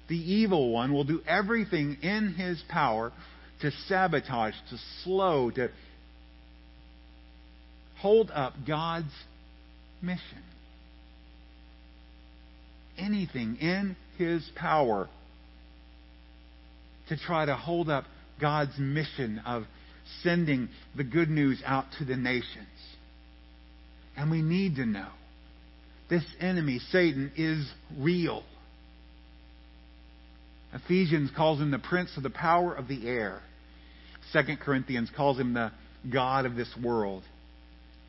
[0.08, 3.12] the evil one, will do everything in his power
[3.60, 5.70] to sabotage, to slow, to
[8.00, 9.12] hold up God's
[10.02, 10.42] mission.
[12.98, 15.10] Anything in his power
[17.10, 18.06] to try to hold up
[18.40, 19.66] God's mission of
[20.24, 22.68] sending the good news out to the nations.
[24.16, 25.10] And we need to know
[26.10, 28.44] this enemy, Satan, is real.
[30.74, 33.42] Ephesians calls him the prince of the power of the air.
[34.34, 35.72] 2 Corinthians calls him the
[36.12, 37.24] God of this world.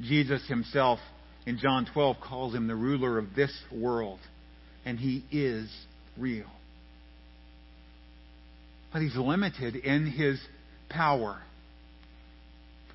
[0.00, 0.98] Jesus himself
[1.46, 4.20] in John 12 calls him the ruler of this world.
[4.84, 5.70] And he is
[6.16, 6.46] real.
[8.92, 10.40] But he's limited in his
[10.88, 11.38] power.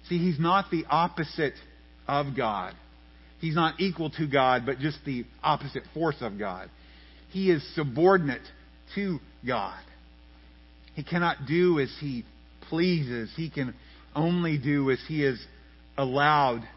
[0.10, 1.54] See, he's not the opposite
[2.08, 2.74] of God.
[3.40, 6.70] He's not equal to God, but just the opposite force of God.
[7.30, 8.42] He is subordinate
[8.96, 9.80] to God.
[10.96, 12.24] He cannot do as he
[12.70, 13.32] pleases.
[13.36, 13.74] He can
[14.16, 15.44] only do as he is
[15.98, 16.68] allowed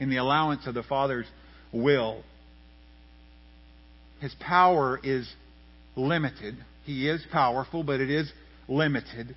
[0.00, 1.26] in the allowance of the Father's
[1.72, 2.22] will.
[4.20, 5.30] His power is
[5.96, 6.56] limited.
[6.84, 8.30] He is powerful, but it is
[8.68, 9.34] limited.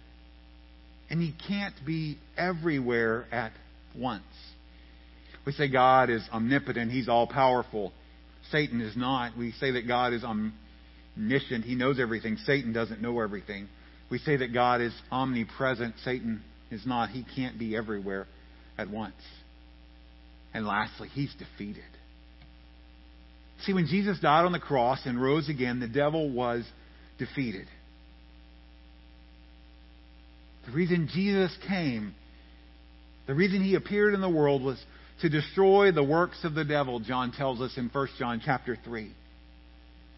[1.09, 3.51] And he can't be everywhere at
[3.95, 4.23] once.
[5.45, 7.93] We say God is omnipotent, he's all powerful.
[8.51, 9.37] Satan is not.
[9.37, 12.37] We say that God is omniscient, he knows everything.
[12.45, 13.67] Satan doesn't know everything.
[14.09, 15.95] We say that God is omnipresent.
[16.03, 17.09] Satan is not.
[17.09, 18.27] He can't be everywhere
[18.77, 19.15] at once.
[20.53, 21.83] And lastly, he's defeated.
[23.63, 26.63] See, when Jesus died on the cross and rose again, the devil was
[27.17, 27.67] defeated.
[30.65, 32.15] The reason Jesus came,
[33.27, 34.83] the reason he appeared in the world was
[35.21, 39.11] to destroy the works of the devil, John tells us in 1 John chapter 3.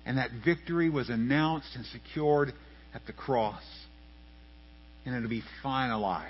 [0.05, 2.53] And that victory was announced and secured
[2.93, 3.63] at the cross.
[5.05, 6.25] And it'll be finalized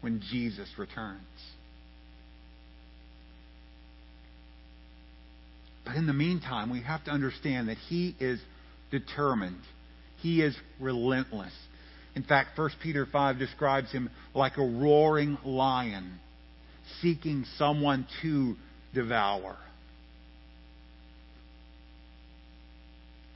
[0.00, 1.20] when Jesus returns.
[5.84, 8.40] But in the meantime, we have to understand that he is
[8.90, 9.60] determined.
[10.18, 11.52] He is relentless.
[12.16, 16.18] In fact, 1 Peter 5 describes him like a roaring lion
[17.00, 18.56] seeking someone to
[18.94, 19.56] devour.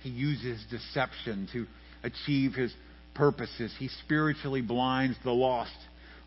[0.02, 1.66] He uses deception to
[2.02, 2.74] achieve his
[3.14, 3.74] purposes.
[3.78, 5.76] He spiritually blinds the lost,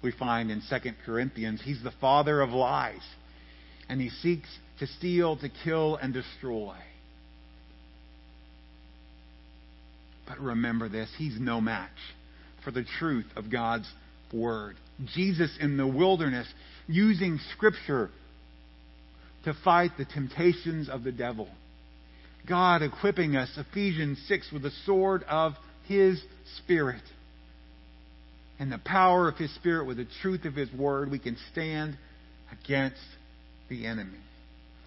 [0.02, 0.76] we find in 2
[1.06, 1.62] Corinthians.
[1.64, 3.04] He's the father of lies,
[3.90, 6.76] and he seeks to steal, to kill, and destroy.
[10.28, 11.90] But remember this He's no match
[12.64, 13.90] for the truth of God's
[14.34, 14.76] Word.
[15.16, 16.48] Jesus in the wilderness
[16.88, 18.10] using Scripture
[19.46, 21.48] to fight the temptations of the devil.
[22.48, 25.54] God equipping us, Ephesians 6, with the sword of
[25.88, 26.22] His
[26.58, 27.02] Spirit.
[28.60, 31.98] And the power of His Spirit, with the truth of His Word, we can stand
[32.52, 32.98] against
[33.70, 34.18] the enemy.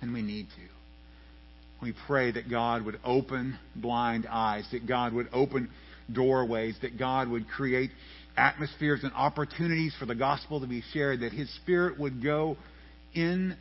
[0.02, 1.84] And we need to.
[1.84, 5.70] We pray that God would open blind eyes, that God would open
[6.14, 7.90] doorways, that God would create
[8.36, 12.56] atmospheres and opportunities for the gospel to be shared, that His Spirit would go
[13.14, 13.56] in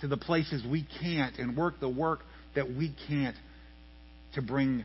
[0.00, 2.20] to the places we can't and work the work
[2.54, 3.36] that we can't
[4.34, 4.84] to bring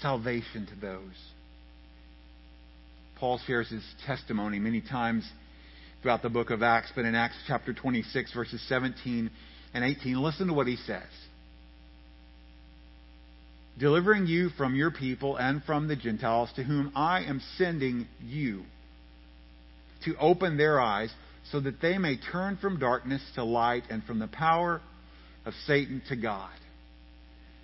[0.00, 1.14] salvation to those.
[3.18, 5.28] Paul shares his testimony many times
[6.02, 9.30] throughout the book of Acts, but in Acts chapter 26, verses 17
[9.74, 11.02] and 18, listen to what he says.
[13.78, 18.62] Delivering you from your people and from the Gentiles to whom I am sending you
[20.04, 21.12] to open their eyes
[21.52, 24.80] so that they may turn from darkness to light and from the power
[25.44, 26.52] of Satan to God.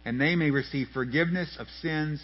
[0.05, 2.23] And they may receive forgiveness of sins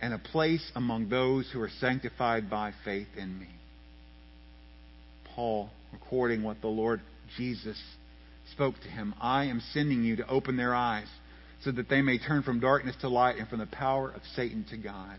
[0.00, 3.48] and a place among those who are sanctified by faith in me.
[5.34, 7.00] Paul recording what the Lord
[7.36, 7.80] Jesus
[8.52, 11.08] spoke to him I am sending you to open their eyes
[11.64, 14.64] so that they may turn from darkness to light and from the power of Satan
[14.70, 15.16] to God.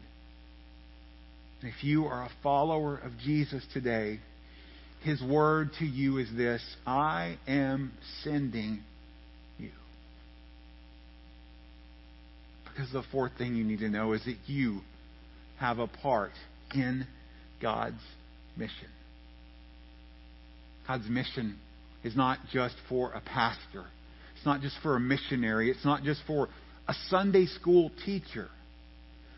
[1.62, 4.20] And if you are a follower of Jesus today,
[5.04, 7.92] his word to you is this I am
[8.24, 8.82] sending
[9.58, 9.72] you.
[12.66, 14.82] Because the fourth thing you need to know is that you
[15.58, 16.32] have a part
[16.74, 17.06] in
[17.62, 18.02] God's
[18.56, 18.88] mission.
[20.88, 21.58] God's mission
[22.04, 23.86] is not just for a pastor.
[24.40, 25.70] It's not just for a missionary.
[25.70, 26.48] It's not just for
[26.88, 28.48] a Sunday school teacher.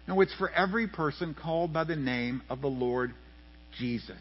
[0.08, 3.12] No, it's for every person called by the name of the Lord
[3.80, 4.16] Jesus.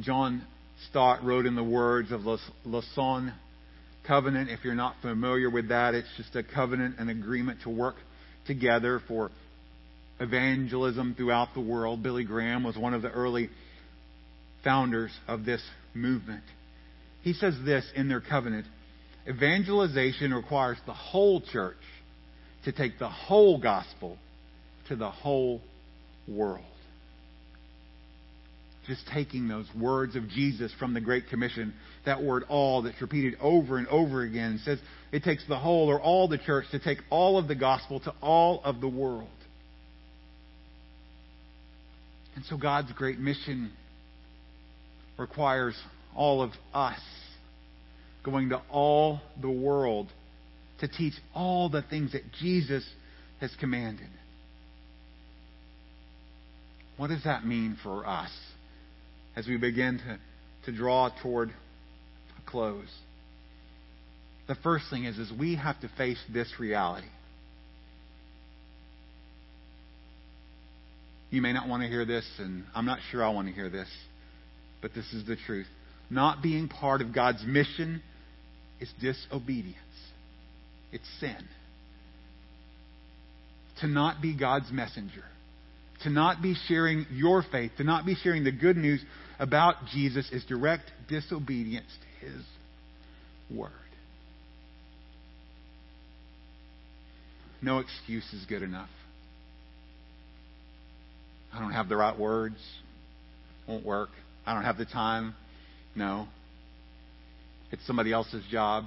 [0.00, 0.42] John
[0.90, 3.32] Stott wrote in the words of the Lausanne
[4.04, 4.50] Covenant.
[4.50, 7.94] If you're not familiar with that, it's just a covenant, an agreement to work
[8.48, 9.30] together for
[10.18, 12.02] evangelism throughout the world.
[12.02, 13.48] Billy Graham was one of the early
[14.64, 15.62] founders of this
[15.94, 16.42] movement.
[17.22, 18.66] He says this in their covenant
[19.28, 21.76] evangelization requires the whole church
[22.64, 24.16] to take the whole gospel
[24.88, 25.60] to the whole
[26.26, 26.64] world.
[28.86, 31.74] Just taking those words of Jesus from the Great Commission,
[32.06, 34.78] that word all that's repeated over and over again, says
[35.12, 38.14] it takes the whole or all the church to take all of the gospel to
[38.22, 39.28] all of the world.
[42.34, 43.72] And so God's great mission
[45.18, 45.74] requires
[46.18, 47.00] all of us
[48.24, 50.08] going to all the world
[50.80, 52.84] to teach all the things that Jesus
[53.40, 54.08] has commanded.
[56.96, 58.30] What does that mean for us
[59.36, 60.18] as we begin to,
[60.70, 62.92] to draw toward a close?
[64.48, 67.06] The first thing is, is we have to face this reality.
[71.30, 73.70] You may not want to hear this, and I'm not sure I want to hear
[73.70, 73.88] this
[74.80, 75.66] but this is the truth.
[76.10, 78.02] Not being part of God's mission
[78.80, 79.76] is disobedience,
[80.92, 81.36] it's sin.
[83.80, 85.24] To not be God's messenger,
[86.02, 89.00] to not be sharing your faith, to not be sharing the good news
[89.38, 91.86] about Jesus is direct disobedience
[92.20, 92.42] to His
[93.54, 93.70] word.
[97.60, 98.88] No excuse is good enough.
[101.52, 102.56] I don't have the right words.
[103.66, 104.10] Won't work.
[104.46, 105.34] I don't have the time.
[105.94, 106.28] No.
[107.70, 108.84] It's somebody else's job.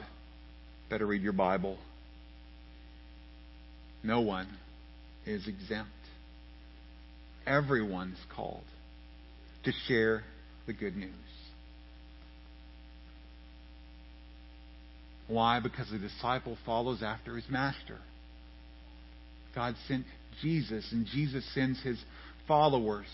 [0.90, 1.78] Better read your Bible.
[4.04, 4.48] No one
[5.26, 5.92] is exempt.
[7.46, 8.64] Everyone's called
[9.64, 10.24] to share
[10.68, 11.12] the good news.
[15.28, 15.60] Why?
[15.60, 17.98] Because the disciple follows after his master.
[19.56, 20.06] God sent
[20.42, 21.98] Jesus, and Jesus sends his
[22.48, 23.06] followers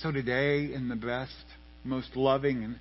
[0.00, 1.32] So today, in the best,
[1.84, 2.76] most loving, and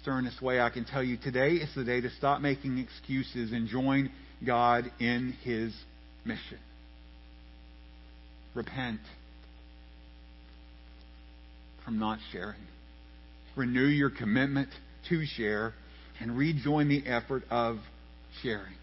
[0.00, 3.68] sternest way I can tell you, today is the day to stop making excuses and
[3.68, 4.10] join
[4.46, 5.74] God in His
[6.24, 6.58] mission.
[8.54, 9.00] Repent
[11.84, 12.60] from not sharing.
[13.56, 14.68] Renew your commitment
[15.08, 15.74] to share
[16.20, 17.78] and rejoin the effort of
[18.42, 18.74] sharing.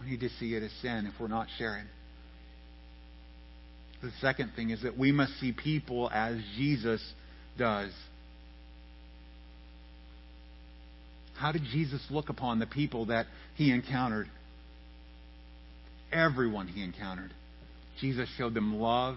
[0.00, 1.84] We need to see it as sin if we're not sharing.
[4.02, 7.00] The second thing is that we must see people as Jesus
[7.56, 7.92] does.
[11.36, 14.28] How did Jesus look upon the people that he encountered?
[16.12, 17.32] Everyone he encountered.
[18.00, 19.16] Jesus showed them love.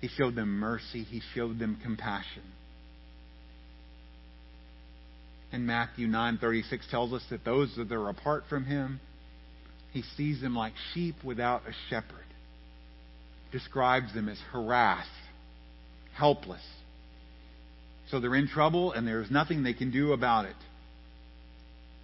[0.00, 1.04] He showed them mercy.
[1.04, 2.42] He showed them compassion.
[5.52, 9.00] And Matthew 9:36 tells us that those that are apart from him,
[9.92, 12.25] he sees them like sheep without a shepherd.
[13.52, 15.08] Describes them as harassed,
[16.14, 16.62] helpless.
[18.10, 20.56] So they're in trouble and there's nothing they can do about it.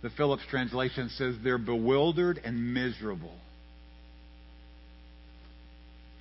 [0.03, 3.35] The Phillips translation says they're bewildered and miserable.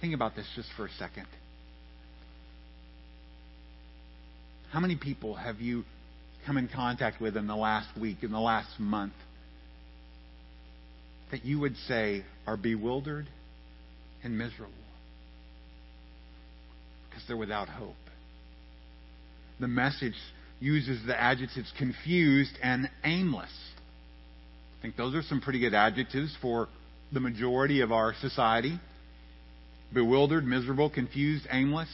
[0.01, 1.27] Think about this just for a second.
[4.71, 5.83] How many people have you
[6.45, 9.13] come in contact with in the last week, in the last month,
[11.31, 13.27] that you would say are bewildered
[14.23, 14.73] and miserable?
[17.11, 17.93] Because they're without hope.
[19.59, 20.15] The message
[20.59, 23.51] uses the adjectives confused and aimless.
[24.79, 26.67] I think those are some pretty good adjectives for
[27.13, 28.79] the majority of our society
[29.93, 31.89] bewildered, miserable, confused, aimless,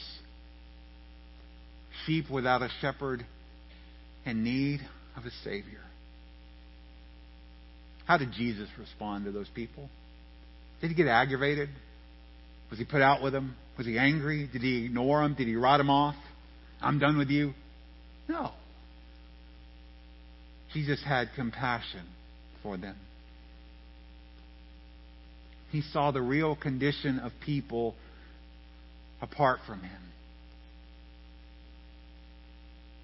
[2.05, 3.25] sheep without a shepherd,
[4.25, 4.81] in need
[5.15, 5.81] of a Savior.
[8.05, 9.89] How did Jesus respond to those people?
[10.79, 11.69] Did he get aggravated?
[12.69, 13.55] Was he put out with them?
[13.77, 14.49] Was he angry?
[14.51, 15.35] Did he ignore them?
[15.35, 16.15] Did he write them off?
[16.81, 17.53] I'm done with you?
[18.27, 18.51] No.
[20.73, 22.05] Jesus had compassion
[22.63, 22.95] for them.
[25.71, 27.95] He saw the real condition of people
[29.21, 30.01] apart from him.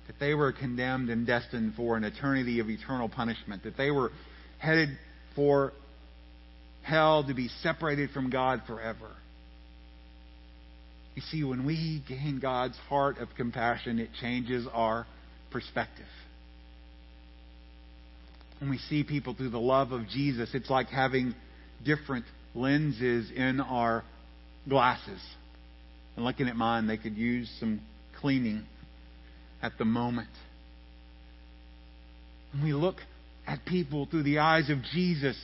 [0.08, 3.64] That they were condemned and destined for an eternity of eternal punishment.
[3.64, 4.12] That they were
[4.60, 4.90] headed
[5.36, 5.74] for
[6.84, 9.10] hell to be separated from God forever.
[11.16, 15.06] You see, when we gain God's heart of compassion, it changes our
[15.52, 16.06] perspective.
[18.60, 21.36] When we see people through the love of Jesus, it's like having
[21.86, 24.04] different lenses in our
[24.68, 25.20] glasses.
[26.16, 27.82] And looking at mine, they could use some
[28.20, 28.64] cleaning
[29.62, 30.30] at the moment.
[32.54, 32.98] When we look
[33.48, 35.38] at people through the eyes of Jesus,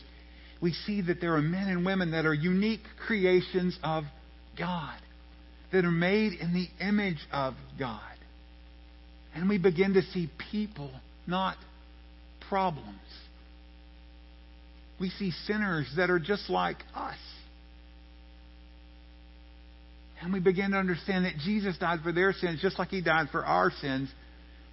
[0.61, 4.03] we see that there are men and women that are unique creations of
[4.57, 4.97] God,
[5.71, 8.01] that are made in the image of God.
[9.35, 10.91] And we begin to see people,
[11.27, 11.55] not
[12.49, 12.99] problems.
[14.99, 17.17] We see sinners that are just like us.
[20.21, 23.27] And we begin to understand that Jesus died for their sins just like He died
[23.31, 24.09] for our sins,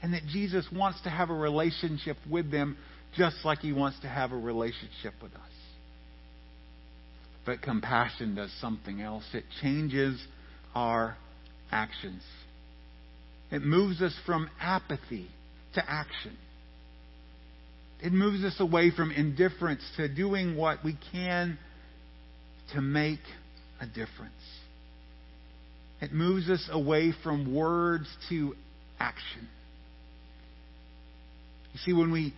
[0.03, 2.76] and that Jesus wants to have a relationship with them
[3.16, 5.40] just like He wants to have a relationship with us.
[7.44, 9.24] But compassion does something else.
[9.32, 10.20] It changes
[10.77, 11.16] our
[11.72, 12.22] actions.
[13.51, 15.27] It moves us from apathy
[15.74, 16.37] to action.
[18.03, 21.59] It moves us away from indifference to doing what we can
[22.74, 23.20] to make
[23.81, 24.35] a difference.
[26.03, 28.55] It moves us away from words to
[29.01, 29.49] action.
[31.72, 32.35] You see, when we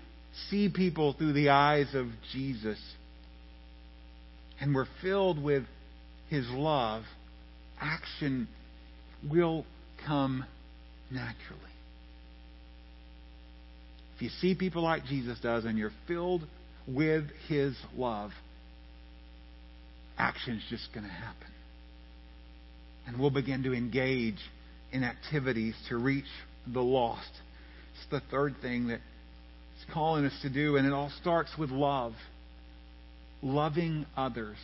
[0.49, 2.78] see people through the eyes of Jesus
[4.61, 5.64] and we're filled with
[6.28, 7.03] His love,
[7.80, 8.48] action
[9.30, 9.64] will
[10.06, 10.44] come
[11.10, 11.60] naturally.
[14.16, 16.42] If you see people like Jesus does and you're filled
[16.88, 18.32] with His love,
[20.18, 21.46] action's just going to happen.
[23.06, 24.38] And we'll begin to engage
[24.92, 26.24] in activities to reach
[26.72, 27.30] the lost.
[27.94, 29.00] It's the third thing that
[29.76, 32.14] it's calling us to do, and it all starts with love.
[33.40, 34.56] Loving others.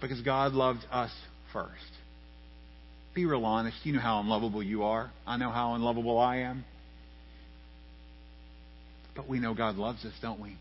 [0.00, 1.10] Because God loved us
[1.54, 1.72] first.
[3.14, 3.78] Be real honest.
[3.84, 5.10] You know how unlovable you are.
[5.26, 6.66] I know how unlovable I am.
[9.16, 10.56] But we know God loves us, don't we?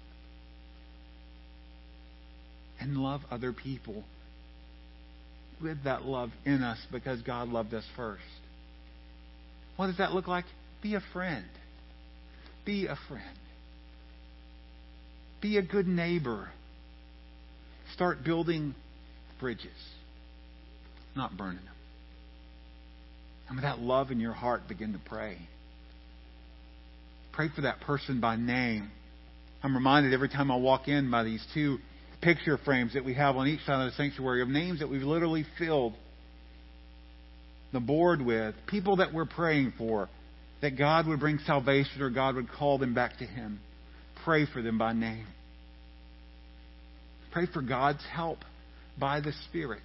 [2.79, 4.03] And love other people
[5.61, 8.21] with that love in us because God loved us first.
[9.75, 10.45] What does that look like?
[10.83, 11.45] Be a friend.
[12.65, 13.37] Be a friend.
[15.41, 16.49] Be a good neighbor.
[17.93, 18.75] Start building
[19.39, 19.71] bridges,
[21.15, 21.73] not burning them.
[23.47, 25.37] And with that love in your heart, begin to pray.
[27.33, 28.91] Pray for that person by name.
[29.61, 31.77] I'm reminded every time I walk in by these two
[32.21, 35.01] picture frames that we have on each side of the sanctuary of names that we've
[35.01, 35.93] literally filled
[37.73, 40.09] the board with, people that we're praying for,
[40.61, 43.59] that God would bring salvation or God would call them back to Him.
[44.23, 45.25] Pray for them by name.
[47.31, 48.39] Pray for God's help
[48.97, 49.81] by the Spirit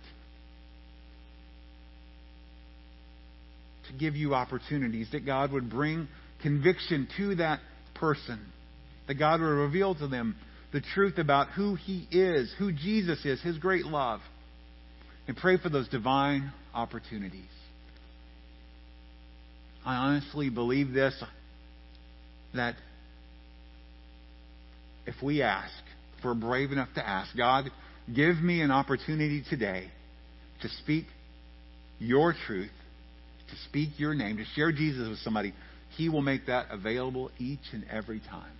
[3.88, 6.08] to give you opportunities, that God would bring
[6.42, 7.60] conviction to that
[7.94, 8.40] person,
[9.06, 10.36] that God would reveal to them
[10.72, 14.20] the truth about who He is, who Jesus is, His great love,
[15.26, 17.42] and pray for those divine opportunities.
[19.84, 21.14] I honestly believe this
[22.54, 22.74] that
[25.06, 25.72] if we ask,
[26.18, 27.70] if we're brave enough to ask, God,
[28.14, 29.90] give me an opportunity today
[30.62, 31.06] to speak
[31.98, 32.70] your truth,
[33.48, 35.54] to speak your name, to share Jesus with somebody,
[35.96, 38.52] He will make that available each and every time.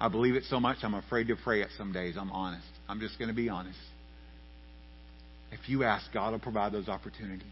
[0.00, 2.16] I believe it so much, I'm afraid to pray it some days.
[2.18, 2.66] I'm honest.
[2.88, 3.78] I'm just going to be honest.
[5.52, 7.46] If you ask, God will provide those opportunities.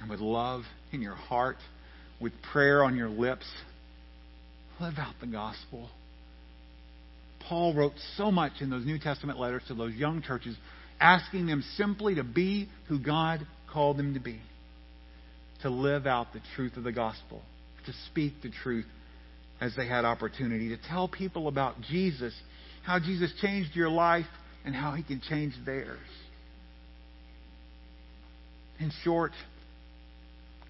[0.00, 0.62] And with love
[0.92, 1.56] in your heart,
[2.20, 3.46] with prayer on your lips,
[4.80, 5.88] live out the gospel.
[7.48, 10.56] Paul wrote so much in those New Testament letters to those young churches,
[11.00, 14.40] asking them simply to be who God called them to be,
[15.62, 17.42] to live out the truth of the gospel,
[17.86, 18.86] to speak the truth
[19.60, 22.34] as they had opportunity, to tell people about Jesus,
[22.82, 24.26] how Jesus changed your life,
[24.64, 25.98] and how he can change theirs.
[28.78, 29.32] In short,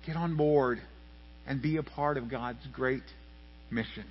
[0.07, 0.81] get on board
[1.47, 3.03] and be a part of God's great
[3.71, 4.05] mission.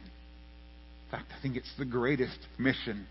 [1.12, 3.08] In fact, I think it's the greatest mission.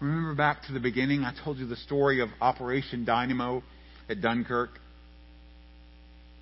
[0.00, 3.64] Remember back to the beginning, I told you the story of Operation Dynamo
[4.08, 4.70] at Dunkirk.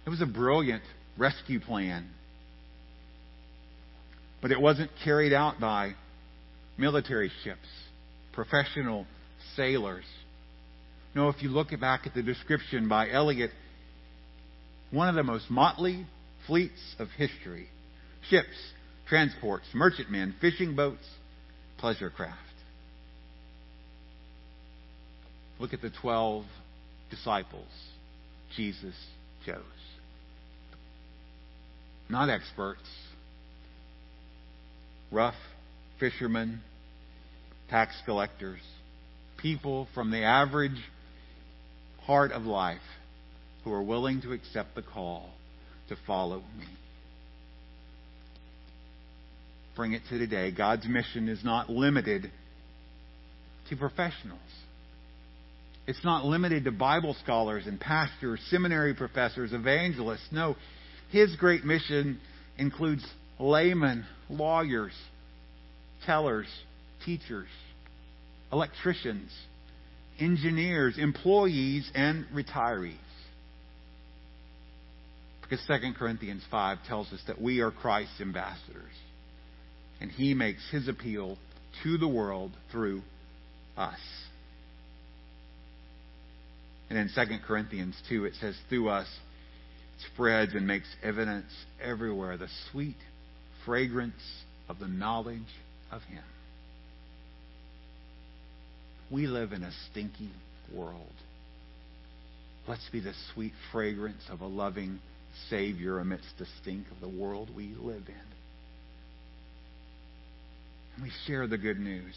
[0.04, 0.82] It was a brilliant
[1.16, 2.10] rescue plan.
[4.42, 5.94] But it wasn't carried out by
[6.76, 7.66] military ships,
[8.34, 9.06] professional
[9.56, 10.04] sailors.
[11.14, 13.50] No, if you look back at the description by Elliot,
[14.90, 16.04] one of the most motley
[16.46, 17.70] fleets of history
[18.28, 18.56] ships,
[19.08, 21.04] transports, merchantmen, fishing boats,
[21.78, 22.38] pleasure craft.
[25.58, 26.44] Look at the 12
[27.10, 27.68] disciples
[28.56, 28.94] Jesus
[29.44, 29.62] chose.
[32.08, 32.88] Not experts,
[35.10, 35.34] rough
[35.98, 36.60] fishermen,
[37.68, 38.60] tax collectors,
[39.38, 40.82] people from the average
[42.02, 42.78] heart of life
[43.64, 45.30] who are willing to accept the call
[45.88, 46.66] to follow me.
[49.76, 50.50] Bring it to today.
[50.50, 52.30] God's mission is not limited
[53.68, 54.40] to professionals.
[55.86, 60.26] It's not limited to Bible scholars and pastors, seminary professors, evangelists.
[60.32, 60.56] No,
[61.10, 62.18] His great mission
[62.58, 63.06] includes
[63.38, 64.92] laymen, lawyers,
[66.06, 66.48] tellers,
[67.04, 67.48] teachers,
[68.52, 69.30] electricians,
[70.18, 72.94] engineers, employees, and retirees.
[75.42, 78.92] Because 2 Corinthians 5 tells us that we are Christ's ambassadors.
[80.00, 81.38] And he makes his appeal
[81.82, 83.02] to the world through
[83.76, 83.98] us.
[86.88, 89.08] And in 2 Corinthians 2, it says, through us
[90.12, 91.50] spreads and makes evidence
[91.82, 92.96] everywhere the sweet
[93.64, 94.22] fragrance
[94.68, 95.40] of the knowledge
[95.90, 96.22] of Him.
[99.10, 100.30] We live in a stinky
[100.74, 101.12] world.
[102.68, 104.98] Let's be the sweet fragrance of a loving
[105.48, 108.35] Savior amidst the stink of the world we live in.
[111.02, 112.14] We share the good news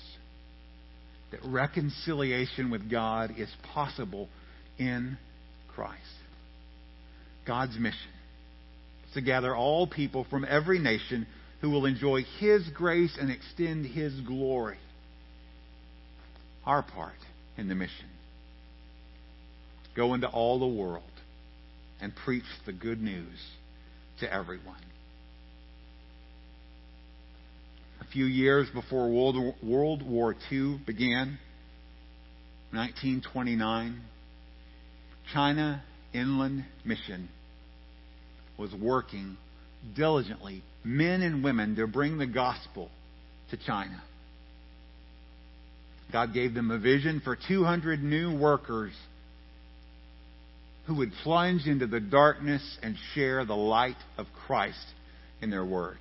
[1.32, 4.30] that reconciliation with God is possible
[4.78, 5.18] in
[5.76, 5.96] Christ.
[7.46, 8.12] God's mission
[9.08, 11.28] is to gather all people from every nation
[11.62, 14.78] who will enjoy His grace and extend His glory.
[16.66, 17.14] Our part
[17.58, 18.06] in the mission.
[19.96, 21.04] Go into all the world
[22.02, 23.38] and preach the good news
[24.22, 24.82] to everyone.
[27.99, 31.38] A few years before World, World War II began,
[32.72, 34.02] 1929,
[35.34, 35.84] China
[36.14, 37.30] Inland Mission
[38.58, 39.38] was working
[39.96, 42.90] diligently, men and women, to bring the gospel
[43.52, 44.02] to China.
[46.12, 48.94] God gave them a vision for 200 new workers
[50.88, 54.86] who would plunge into the darkness and share the light of Christ
[55.42, 56.00] in their words.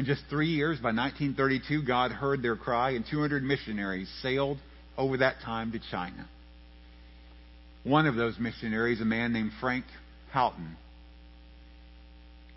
[0.00, 4.56] In just three years, by 1932, God heard their cry, and 200 missionaries sailed
[4.96, 6.26] over that time to China.
[7.84, 9.84] One of those missionaries, a man named Frank
[10.32, 10.78] Houghton,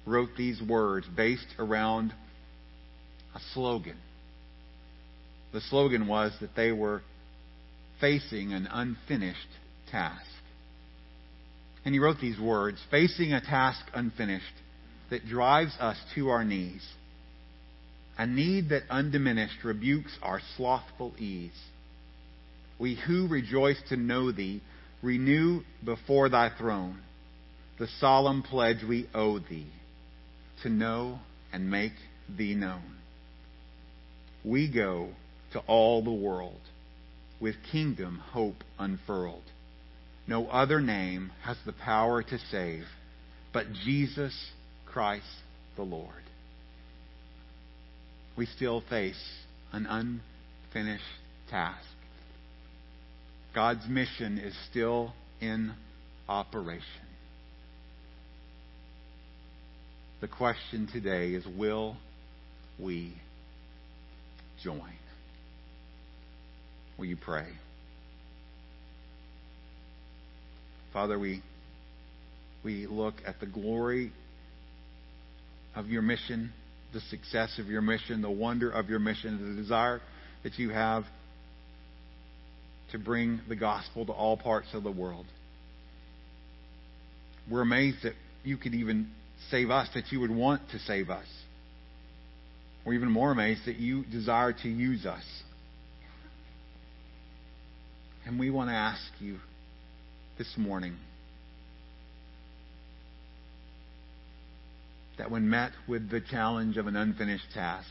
[0.06, 2.14] wrote these words based around
[3.36, 3.98] a slogan.
[5.52, 7.02] The slogan was that they were
[8.00, 9.50] facing an unfinished
[9.92, 10.24] task.
[11.84, 14.46] And he wrote these words facing a task unfinished
[15.10, 16.88] that drives us to our knees,
[18.18, 21.52] a need that undiminished rebukes our slothful ease.
[22.80, 24.62] We who rejoice to know thee
[25.02, 27.00] renew before thy throne
[27.80, 29.72] the solemn pledge we owe thee
[30.62, 31.20] to know
[31.52, 31.94] and make
[32.30, 32.98] thee known.
[34.46, 35.10] We go
[35.54, 36.60] to all the world
[37.42, 39.44] with kingdom hope unfurled.
[40.28, 42.86] No other name has the power to save
[43.54, 44.34] but Jesus
[44.86, 45.26] Christ
[45.76, 46.23] the Lord.
[48.36, 49.22] We still face
[49.72, 51.04] an unfinished
[51.50, 51.86] task.
[53.54, 55.74] God's mission is still in
[56.28, 56.84] operation.
[60.22, 61.98] The question today is will
[62.80, 63.14] we
[64.64, 64.82] join?
[66.98, 67.48] Will you pray?
[70.94, 71.42] Father, we,
[72.64, 74.12] we look at the glory
[75.76, 76.54] of your mission,
[76.94, 80.02] the success of your mission, the wonder of your mission, the desire
[80.44, 81.04] that you have
[82.92, 85.26] to bring the gospel to all parts of the world.
[87.50, 88.14] We're amazed that
[88.44, 89.10] you could even
[89.50, 91.26] save us, that you would want to save us.
[92.86, 95.24] We're even more amazed that you desire to use us.
[98.26, 99.40] And we want to ask you
[100.38, 100.96] this morning
[105.18, 107.88] that when met with the challenge of an unfinished task,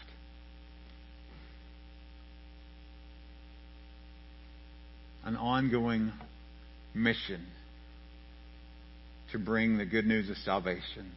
[5.24, 6.12] an ongoing
[6.94, 7.46] mission
[9.30, 11.12] to bring the good news of salvation,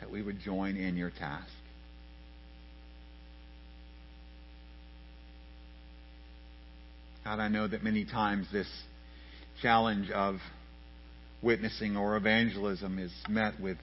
[0.00, 1.48] that we would join in your task.
[7.24, 8.68] God, I know that many times this
[9.62, 10.36] challenge of
[11.42, 13.78] witnessing or evangelism is met with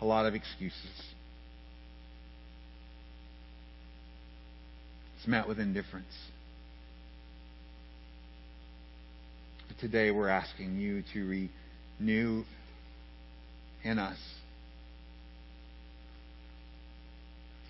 [0.00, 1.02] a lot of excuses.
[5.16, 6.06] It's met with indifference.
[9.66, 11.48] But today we're asking you to
[12.00, 12.44] renew
[13.82, 14.18] in us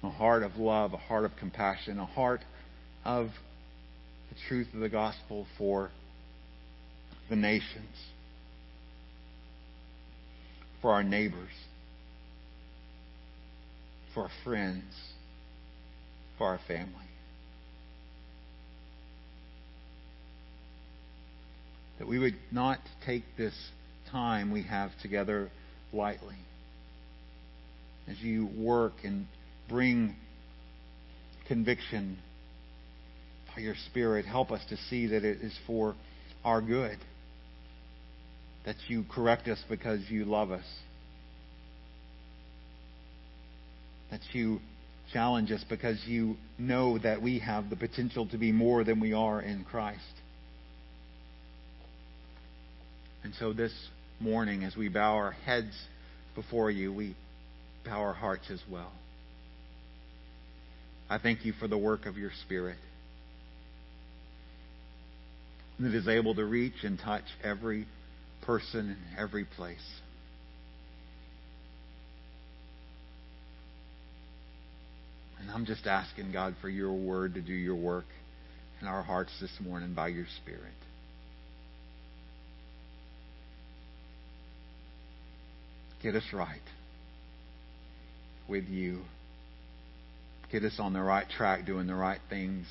[0.02, 2.40] a heart of love, a heart of compassion, a heart
[3.05, 3.28] of
[4.28, 5.90] the truth of the gospel for
[7.28, 7.96] the nations,
[10.80, 11.50] for our neighbors,
[14.19, 14.82] for our friends,
[16.39, 16.93] for our family.
[22.01, 23.55] That we would not take this
[24.11, 25.51] time we have together
[25.93, 26.35] lightly.
[28.09, 29.28] As you work and
[29.69, 30.16] bring
[31.47, 32.19] conviction
[33.55, 34.27] by your Spirit.
[34.27, 35.95] Help us to see that it is for
[36.45, 36.99] our good.
[38.66, 40.65] That you correct us because you love us.
[44.10, 44.60] That you
[45.12, 49.12] challenge us because you know that we have the potential to be more than we
[49.12, 50.01] are in Christ.
[53.24, 53.72] And so this
[54.20, 55.72] morning, as we bow our heads
[56.35, 57.16] before you, we
[57.85, 58.93] bow our hearts as well.
[61.10, 62.76] I thank you for the work of your Spirit
[65.80, 67.86] that is able to reach and touch every
[68.43, 69.76] person in every place.
[75.48, 78.04] And I'm just asking God for your word to do your work
[78.82, 80.74] in our hearts this morning by your Spirit.
[86.02, 86.60] Get us right
[88.46, 89.00] with you.
[90.52, 92.66] Get us on the right track, doing the right things.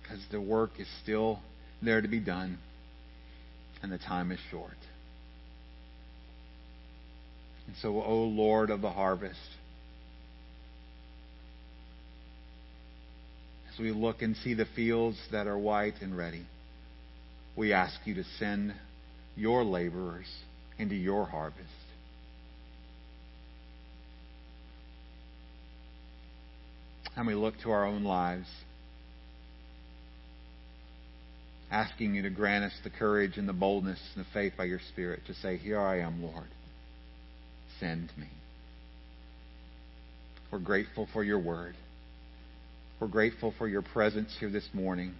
[0.00, 1.40] Because the work is still
[1.82, 2.58] there to be done,
[3.82, 4.70] and the time is short.
[7.66, 9.40] And so, O Lord of the harvest,
[13.76, 16.46] as we look and see the fields that are white and ready,
[17.56, 18.74] we ask you to send
[19.36, 20.26] your laborers
[20.78, 21.62] into your harvest.
[27.16, 28.46] And we look to our own lives,
[31.70, 34.80] asking you to grant us the courage and the boldness and the faith by your
[34.92, 36.48] Spirit to say, Here I am, Lord.
[37.80, 38.28] Send me.
[40.50, 41.74] We're grateful for your word.
[42.98, 45.14] We're grateful for your presence here this morning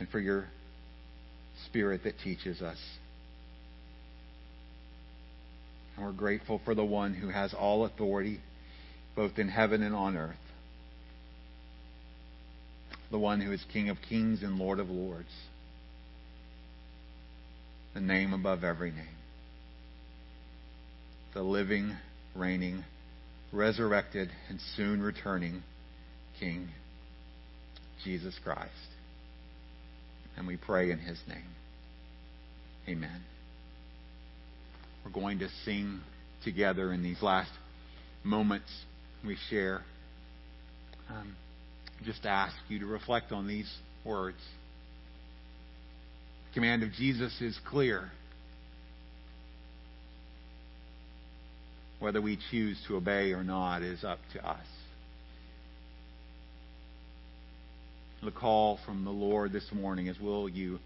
[0.00, 0.46] and for your
[1.66, 2.78] Spirit that teaches us.
[5.96, 8.40] And we're grateful for the one who has all authority
[9.14, 10.34] both in heaven and on earth.
[13.12, 15.32] The one who is King of kings and Lord of lords.
[17.94, 19.06] The name above every name.
[21.32, 21.96] The living,
[22.34, 22.84] reigning,
[23.52, 25.62] resurrected, and soon returning
[26.38, 26.68] King,
[28.04, 28.70] Jesus Christ.
[30.36, 31.48] And we pray in his name.
[32.88, 33.22] Amen.
[35.04, 36.00] We're going to sing
[36.44, 37.50] together in these last
[38.22, 38.70] moments
[39.24, 39.82] we share.
[41.08, 41.36] Um,
[42.04, 43.72] just ask you to reflect on these
[44.04, 44.38] words.
[46.48, 48.10] The command of Jesus is clear.
[51.98, 54.66] Whether we choose to obey or not is up to us.
[58.22, 60.78] The call from the Lord this morning is will you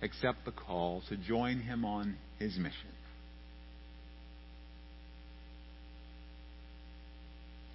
[0.00, 2.90] accept the call to join him on his mission?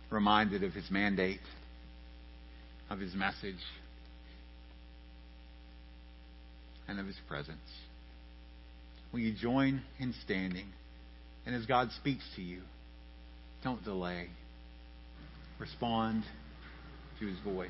[0.10, 1.42] Reminded of his mandate,
[2.90, 3.56] of his message,
[6.88, 7.58] and of his presence.
[9.12, 10.68] Will you join in standing?
[11.46, 12.62] And as God speaks to you,
[13.64, 14.28] don't delay.
[15.60, 16.24] Respond
[17.20, 17.70] to his voice.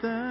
[0.00, 0.21] that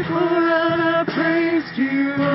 [0.00, 2.29] we pour out our praise to you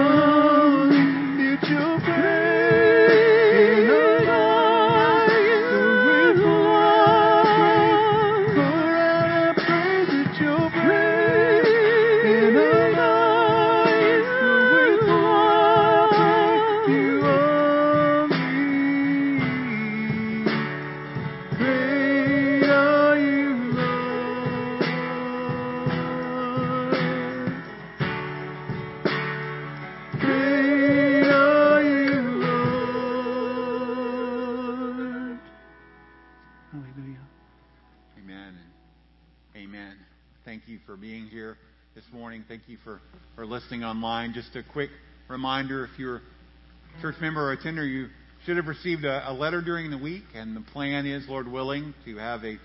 [44.56, 44.90] Just a quick
[45.28, 48.08] reminder if you're a church member or attender, you
[48.46, 51.94] should have received a, a letter during the week, and the plan is, Lord willing,
[52.06, 52.58] to have a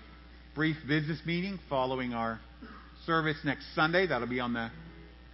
[0.55, 2.39] brief business meeting following our
[3.05, 4.07] service next Sunday.
[4.07, 4.69] That'll be on the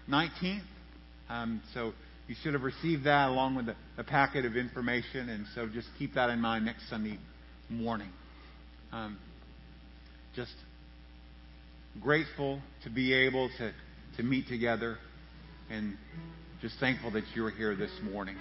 [0.09, 0.61] 19th.
[1.29, 1.93] Um, so
[2.27, 3.69] you should have received that along with
[3.99, 7.19] a, packet of information, and so just keep that in mind next Sunday
[7.69, 8.09] morning.
[8.91, 9.19] Um,
[10.35, 10.55] just
[12.01, 13.71] grateful to be able to,
[14.15, 14.97] to meet together
[15.69, 15.97] and
[16.61, 18.35] just thankful that you're here this morning.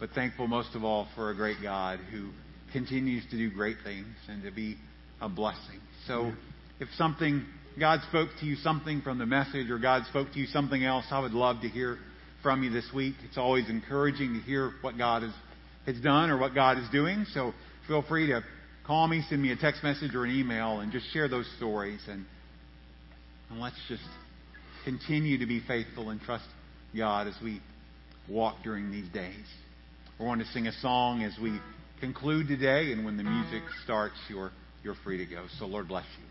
[0.00, 2.30] But thankful most of all for a great God who
[2.72, 4.76] continues to do great things and to be
[5.20, 5.80] a blessing.
[6.06, 6.32] So
[6.80, 7.44] if something,
[7.78, 11.04] God spoke to you something from the message or God spoke to you something else,
[11.10, 11.98] I would love to hear
[12.42, 13.14] from you this week.
[13.28, 15.32] It's always encouraging to hear what God has,
[15.86, 17.26] has done or what God is doing.
[17.32, 17.52] So
[17.86, 18.42] feel free to
[18.86, 22.00] call me, send me a text message or an email, and just share those stories.
[22.08, 22.24] And,
[23.50, 24.02] and let's just
[24.84, 26.44] continue to be faithful and trust
[26.96, 27.60] God as we
[28.28, 29.46] walk during these days.
[30.18, 31.58] We're going to sing a song as we
[32.00, 34.52] conclude today, and when the music starts, you're,
[34.82, 35.44] you're free to go.
[35.58, 36.24] So, Lord bless you.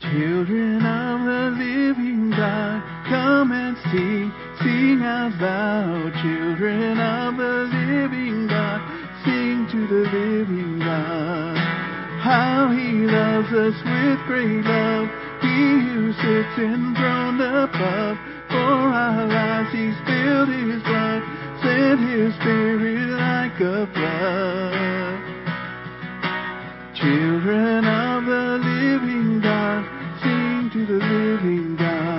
[0.00, 4.30] Children of the living God, come and sing,
[4.60, 6.12] sing out loud.
[6.22, 8.80] Children of the living God,
[9.24, 11.56] sing to the living God.
[12.20, 15.08] How he loves us with great love,
[15.40, 18.33] he who sits enthroned above.
[18.64, 21.22] For our lives he's spilled his blood,
[21.62, 25.20] sent his spirit like a flood.
[26.94, 29.84] Children of the living God,
[30.22, 31.73] sing to the living